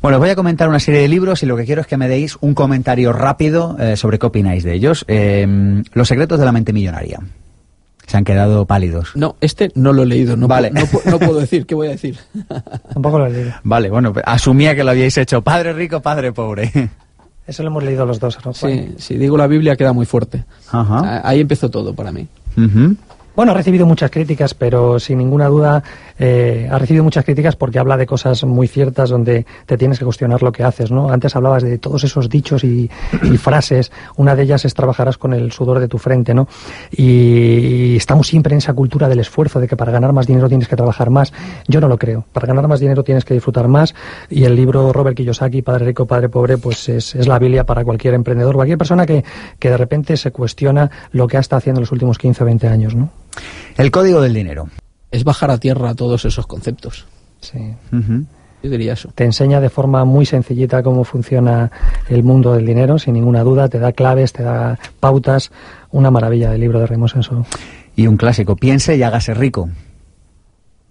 [0.00, 1.96] Bueno, os voy a comentar una serie de libros y lo que quiero es que
[1.96, 5.04] me deis un comentario rápido eh, sobre qué opináis de ellos.
[5.92, 7.20] Los secretos de la mente millonaria
[8.08, 9.12] se han quedado pálidos.
[9.14, 10.70] No, este no lo he leído, no, vale.
[10.70, 12.18] no, puedo decir, ¿qué voy a decir?
[12.92, 13.52] Tampoco lo he leído.
[13.62, 16.72] Vale, bueno, asumía que lo habíais hecho, padre rico, padre pobre.
[17.46, 18.54] Eso lo hemos leído los dos, ¿no?
[18.54, 20.44] Sí, si digo la Biblia queda muy fuerte.
[20.72, 22.26] Ahí empezó todo para mí.
[23.36, 25.84] Bueno, ha recibido muchas críticas, pero sin ninguna duda
[26.18, 30.04] eh, ha recibido muchas críticas porque habla de cosas muy ciertas donde te tienes que
[30.04, 31.10] cuestionar lo que haces, ¿no?
[31.10, 32.90] Antes hablabas de todos esos dichos y,
[33.38, 33.92] frases.
[34.16, 36.48] Una de ellas es trabajarás con el sudor de tu frente, ¿no?
[36.90, 40.68] Y, estamos siempre en esa cultura del esfuerzo, de que para ganar más dinero tienes
[40.68, 41.32] que trabajar más.
[41.66, 42.24] Yo no lo creo.
[42.32, 43.94] Para ganar más dinero tienes que disfrutar más.
[44.28, 48.14] Y el libro Robert Kiyosaki, Padre Rico, Padre Pobre, pues es, la Biblia para cualquier
[48.14, 49.24] emprendedor, cualquier persona que,
[49.58, 52.46] que de repente se cuestiona lo que ha estado haciendo en los últimos 15 o
[52.46, 53.10] 20 años, ¿no?
[53.76, 54.68] El código del dinero.
[55.10, 57.06] Es bajar a tierra todos esos conceptos.
[57.40, 57.74] Sí.
[58.62, 59.10] Yo diría eso.
[59.14, 61.70] Te enseña de forma muy sencillita cómo funciona
[62.08, 63.68] el mundo del dinero, sin ninguna duda.
[63.68, 65.50] Te da claves, te da pautas.
[65.90, 67.46] Una maravilla del libro de Raymond Senso.
[67.96, 69.70] Y un clásico, piense y hágase rico.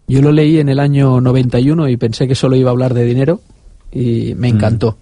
[0.07, 3.03] Yo lo leí en el año 91 y pensé que solo iba a hablar de
[3.03, 3.41] dinero
[3.91, 4.97] y me encantó.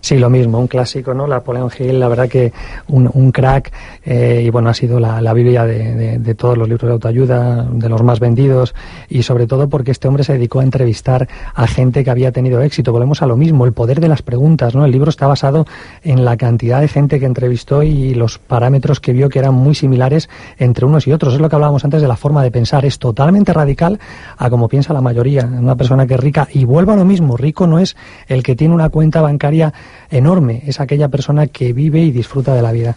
[0.00, 1.26] Sí, lo mismo, un clásico, ¿no?
[1.26, 2.52] Napoleon Hill, la verdad que
[2.86, 3.72] un, un crack,
[4.04, 6.92] eh, y bueno, ha sido la, la Biblia de, de, de, todos los libros de
[6.92, 8.72] autoayuda, de los más vendidos,
[9.08, 12.60] y sobre todo porque este hombre se dedicó a entrevistar a gente que había tenido
[12.62, 12.92] éxito.
[12.92, 14.84] Volvemos a lo mismo, el poder de las preguntas, ¿no?
[14.84, 15.66] El libro está basado
[16.04, 19.74] en la cantidad de gente que entrevistó y los parámetros que vio que eran muy
[19.74, 20.28] similares
[20.58, 21.34] entre unos y otros.
[21.34, 23.98] Es lo que hablábamos antes de la forma de pensar, es totalmente radical
[24.38, 25.46] a como piensa la mayoría.
[25.46, 27.96] Una persona que es rica, y vuelvo a lo mismo, rico no es
[28.28, 29.72] el que tiene una cuenta bancaria
[30.10, 32.96] enorme, es aquella persona que vive y disfruta de la vida.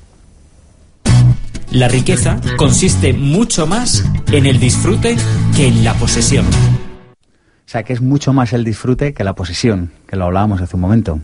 [1.71, 5.15] La riqueza consiste mucho más en el disfrute
[5.55, 6.45] que en la posesión.
[6.45, 10.75] O sea, que es mucho más el disfrute que la posesión, que lo hablábamos hace
[10.75, 11.19] un momento.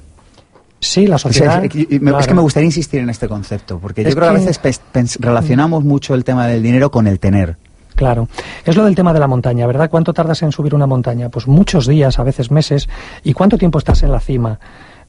[0.79, 1.57] Sí, la sociedad.
[1.57, 2.19] O sea, es, claro.
[2.19, 4.45] es, que me gustaría insistir en este concepto, porque es yo creo que, que a
[4.45, 7.57] veces relacionamos mucho el tema del dinero con el tener.
[7.95, 8.27] Claro.
[8.65, 9.89] Es lo del tema de la montaña, ¿verdad?
[9.89, 11.29] ¿Cuánto tardas en subir una montaña?
[11.29, 12.89] Pues muchos días, a veces meses.
[13.23, 14.59] ¿Y cuánto tiempo estás en la cima?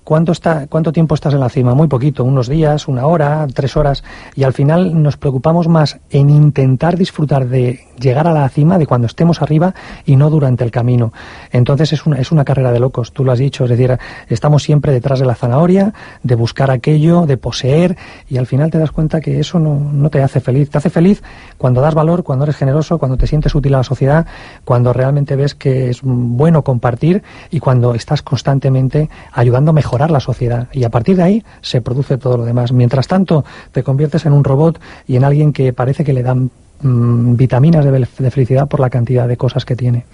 [0.07, 1.75] ¿Cuánto, está, ¿Cuánto tiempo estás en la cima?
[1.75, 4.05] Muy poquito, unos días, una hora, tres horas.
[4.37, 8.87] Y al final nos preocupamos más en intentar disfrutar de llegar a la cima, de
[8.87, 11.13] cuando estemos arriba y no durante el camino.
[11.51, 13.65] Entonces es una, es una carrera de locos, tú lo has dicho.
[13.65, 13.99] Es decir,
[14.29, 15.93] estamos siempre detrás de la zanahoria,
[16.23, 17.97] de buscar aquello, de poseer
[18.29, 20.71] y al final te das cuenta que eso no, no te hace feliz.
[20.71, 21.21] Te hace feliz
[21.59, 24.25] cuando das valor, cuando eres generoso, cuando te sientes útil a la sociedad,
[24.65, 30.21] cuando realmente ves que es bueno compartir y cuando estás constantemente ayudando a mejorar la
[30.21, 32.73] sociedad y a partir de ahí se produce todo lo demás.
[32.73, 36.51] Mientras tanto, te conviertes en un robot y en alguien que parece que le dan
[36.83, 40.05] mmm, vitaminas de, felicidad por la cantidad de cosas que tiene.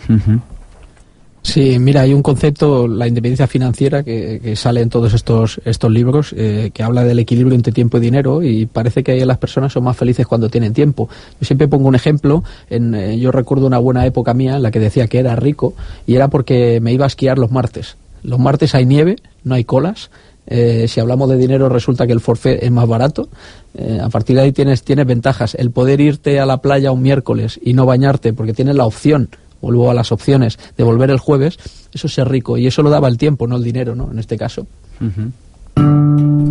[1.43, 5.91] Sí, mira, hay un concepto, la independencia financiera, que, que sale en todos estos, estos
[5.91, 9.73] libros, eh, que habla del equilibrio entre tiempo y dinero, y parece que las personas
[9.73, 11.09] son más felices cuando tienen tiempo.
[11.41, 14.71] Yo siempre pongo un ejemplo, en, eh, yo recuerdo una buena época mía en la
[14.71, 15.75] que decía que era rico,
[16.07, 17.97] y era porque me iba a esquiar los martes.
[18.23, 20.11] Los martes hay nieve, no hay colas.
[20.47, 23.29] Eh, si hablamos de dinero, resulta que el forfait es más barato.
[23.75, 25.55] Eh, a partir de ahí tienes, tienes ventajas.
[25.55, 29.29] El poder irte a la playa un miércoles y no bañarte, porque tienes la opción,
[29.61, 31.59] vuelvo a las opciones, de volver el jueves,
[31.93, 32.59] eso es ser rico.
[32.59, 34.11] Y eso lo daba el tiempo, no el dinero, ¿no?
[34.11, 34.67] En este caso.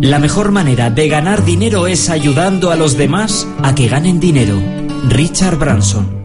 [0.00, 4.60] La mejor manera de ganar dinero es ayudando a los demás a que ganen dinero.
[5.08, 6.21] Richard Branson.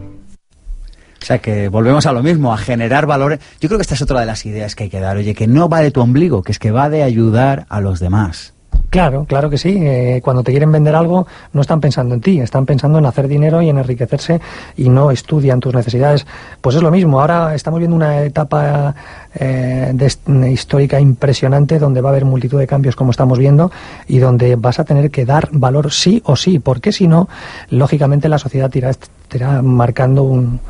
[1.20, 3.40] O sea que volvemos a lo mismo, a generar valores.
[3.60, 5.16] Yo creo que esta es otra de las ideas que hay que dar.
[5.16, 8.00] Oye, que no va de tu ombligo, que es que va de ayudar a los
[8.00, 8.54] demás.
[8.90, 9.76] Claro, claro que sí.
[9.78, 13.28] Eh, cuando te quieren vender algo, no están pensando en ti, están pensando en hacer
[13.28, 14.40] dinero y en enriquecerse
[14.76, 16.26] y no estudian tus necesidades.
[16.62, 17.20] Pues es lo mismo.
[17.20, 18.94] Ahora estamos viendo una etapa
[19.38, 23.70] eh, de, histórica impresionante donde va a haber multitud de cambios, como estamos viendo,
[24.06, 27.28] y donde vas a tener que dar valor sí o sí, porque si no,
[27.70, 30.60] lógicamente la sociedad tira marcando un.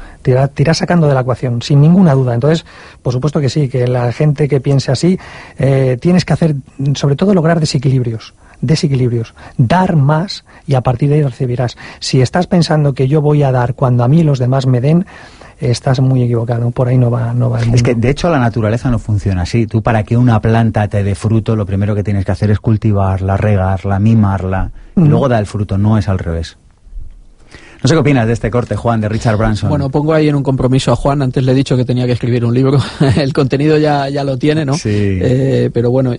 [0.75, 2.35] Sacando de la ecuación, sin ninguna duda.
[2.35, 2.67] Entonces,
[3.03, 5.19] por supuesto que sí, que la gente que piense así,
[5.59, 6.55] eh, tienes que hacer,
[6.95, 11.77] sobre todo, lograr desequilibrios desequilibrios, dar más y a partir de ahí recibirás.
[12.01, 15.07] Si estás pensando que yo voy a dar cuando a mí los demás me den,
[15.61, 17.77] estás muy equivocado, por ahí no va, no va el mundo.
[17.77, 19.67] Es que de hecho la naturaleza no funciona así.
[19.67, 22.61] Tú para que una planta te dé fruto, lo primero que tienes que hacer es
[22.61, 26.59] cultivarla, regarla, mimarla, y luego da el fruto, no es al revés.
[27.81, 29.69] No sé qué opinas de este corte, Juan, de Richard Branson.
[29.69, 31.23] Bueno, pongo ahí en un compromiso a Juan.
[31.23, 32.81] Antes le he dicho que tenía que escribir un libro.
[33.17, 34.75] el contenido ya, ya lo tiene, ¿no?
[34.75, 34.91] Sí.
[34.91, 36.15] Eh, pero bueno,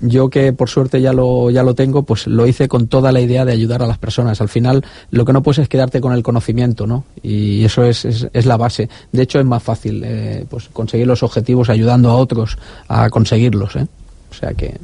[0.00, 3.20] yo que por suerte ya lo, ya lo tengo, pues lo hice con toda la
[3.20, 4.40] idea de ayudar a las personas.
[4.40, 7.04] Al final, lo que no puedes es quedarte con el conocimiento, ¿no?
[7.22, 8.88] Y eso es, es, es la base.
[9.12, 13.76] De hecho, es más fácil eh, pues conseguir los objetivos ayudando a otros a conseguirlos,
[13.76, 13.86] ¿eh?
[14.30, 14.74] O sea que...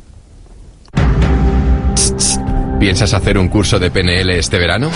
[2.78, 4.90] ¿Piensas hacer un curso de PNL este verano?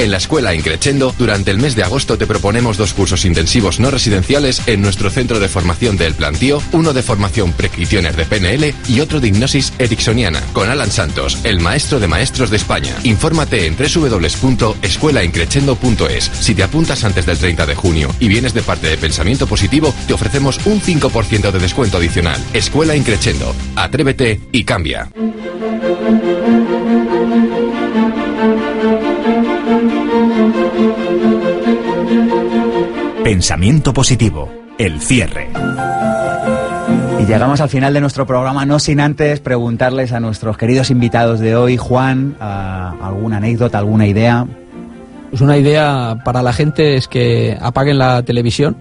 [0.00, 3.90] En la escuela Increchendo, durante el mes de agosto te proponemos dos cursos intensivos no
[3.90, 9.00] residenciales en nuestro centro de formación del Plantío, uno de formación Practitioner de PNL y
[9.00, 12.96] otro de hipnosis ericksoniana, con Alan Santos, el maestro de maestros de España.
[13.04, 16.24] Infórmate en www.escuelaincrechendo.es.
[16.24, 19.94] Si te apuntas antes del 30 de junio y vienes de parte de Pensamiento Positivo,
[20.06, 22.42] te ofrecemos un 5% de descuento adicional.
[22.54, 23.54] Escuela Increchendo.
[23.76, 25.10] Atrévete y cambia.
[33.30, 35.48] Pensamiento positivo, el cierre.
[37.20, 41.38] Y llegamos al final de nuestro programa, no sin antes preguntarles a nuestros queridos invitados
[41.38, 44.48] de hoy, Juan, uh, alguna anécdota, alguna idea.
[45.30, 48.76] Pues una idea para la gente es que apaguen la televisión,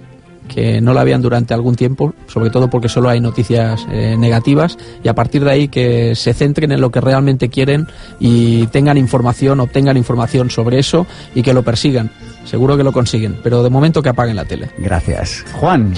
[0.50, 4.78] que no la vean durante algún tiempo, sobre todo porque solo hay noticias eh, negativas,
[5.02, 7.88] y a partir de ahí que se centren en lo que realmente quieren
[8.20, 12.12] y tengan información, obtengan información sobre eso y que lo persigan.
[12.44, 14.70] Seguro que lo consiguen, pero de momento que apaguen la tele.
[14.80, 15.46] Gracias.
[15.54, 15.94] Juan.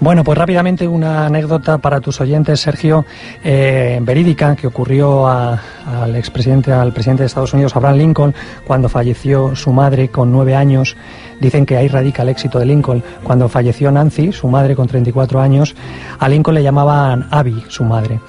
[0.00, 3.04] Bueno, pues rápidamente una anécdota para tus oyentes, Sergio,
[3.42, 8.34] eh, verídica, que ocurrió al expresidente, al presidente de Estados Unidos, Abraham Lincoln,
[8.64, 10.96] cuando falleció su madre con nueve años.
[11.40, 13.02] Dicen que ahí radica el éxito de Lincoln.
[13.24, 15.74] Cuando falleció Nancy, su madre con 34 años,
[16.20, 18.20] a Lincoln le llamaban Abby, su madre.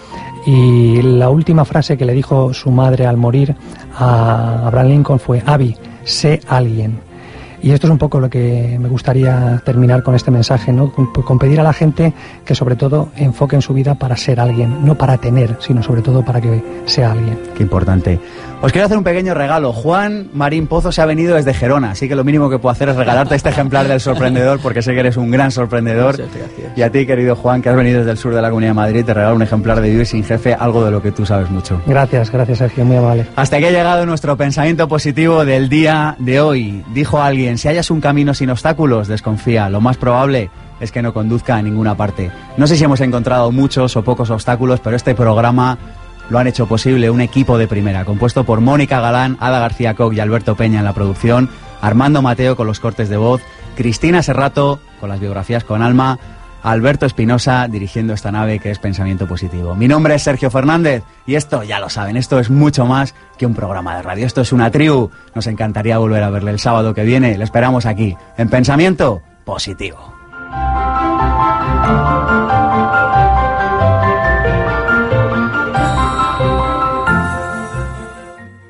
[0.48, 3.56] Y la última frase que le dijo su madre al morir
[3.96, 7.09] a Abraham Lincoln fue, Abby, sé alguien.
[7.62, 10.92] Y esto es un poco lo que me gustaría terminar con este mensaje, ¿no?
[10.92, 12.14] Con, pedir a la gente
[12.46, 16.02] que sobre todo enfoque en su vida para ser alguien, no para tener, sino sobre
[16.02, 17.38] todo para que sea alguien.
[17.56, 18.20] Qué importante.
[18.62, 19.72] Os quiero hacer un pequeño regalo.
[19.72, 22.90] Juan Marín Pozo se ha venido desde Gerona, así que lo mínimo que puedo hacer
[22.90, 26.18] es regalarte este ejemplar del sorprendedor, porque sé que eres un gran sorprendedor.
[26.76, 28.76] Y a ti, querido Juan, que has venido desde el sur de la Comunidad de
[28.76, 31.50] Madrid, te regalo un ejemplar de Vivir sin Jefe, algo de lo que tú sabes
[31.50, 31.82] mucho.
[31.88, 33.28] Gracias, gracias Sergio, muy amable.
[33.38, 36.84] Hasta aquí ha llegado nuestro pensamiento positivo del día de hoy.
[36.94, 39.70] Dijo alguien, si hayas un camino sin obstáculos, desconfía.
[39.70, 40.50] Lo más probable
[40.82, 42.30] es que no conduzca a ninguna parte.
[42.58, 45.78] No sé si hemos encontrado muchos o pocos obstáculos, pero este programa
[46.30, 50.14] lo han hecho posible un equipo de primera, compuesto por Mónica Galán, Ada García Coc
[50.14, 51.50] y Alberto Peña en la producción,
[51.82, 53.42] Armando Mateo con los cortes de voz,
[53.76, 56.20] Cristina Serrato con las biografías con alma,
[56.62, 59.76] Alberto Espinosa dirigiendo esta nave que es Pensamiento Positivo.
[59.76, 63.46] Mi nombre es Sergio Fernández y esto ya lo saben, esto es mucho más que
[63.46, 65.10] un programa de radio, esto es una tribu.
[65.34, 70.14] Nos encantaría volver a verle el sábado que viene, le esperamos aquí, en Pensamiento Positivo.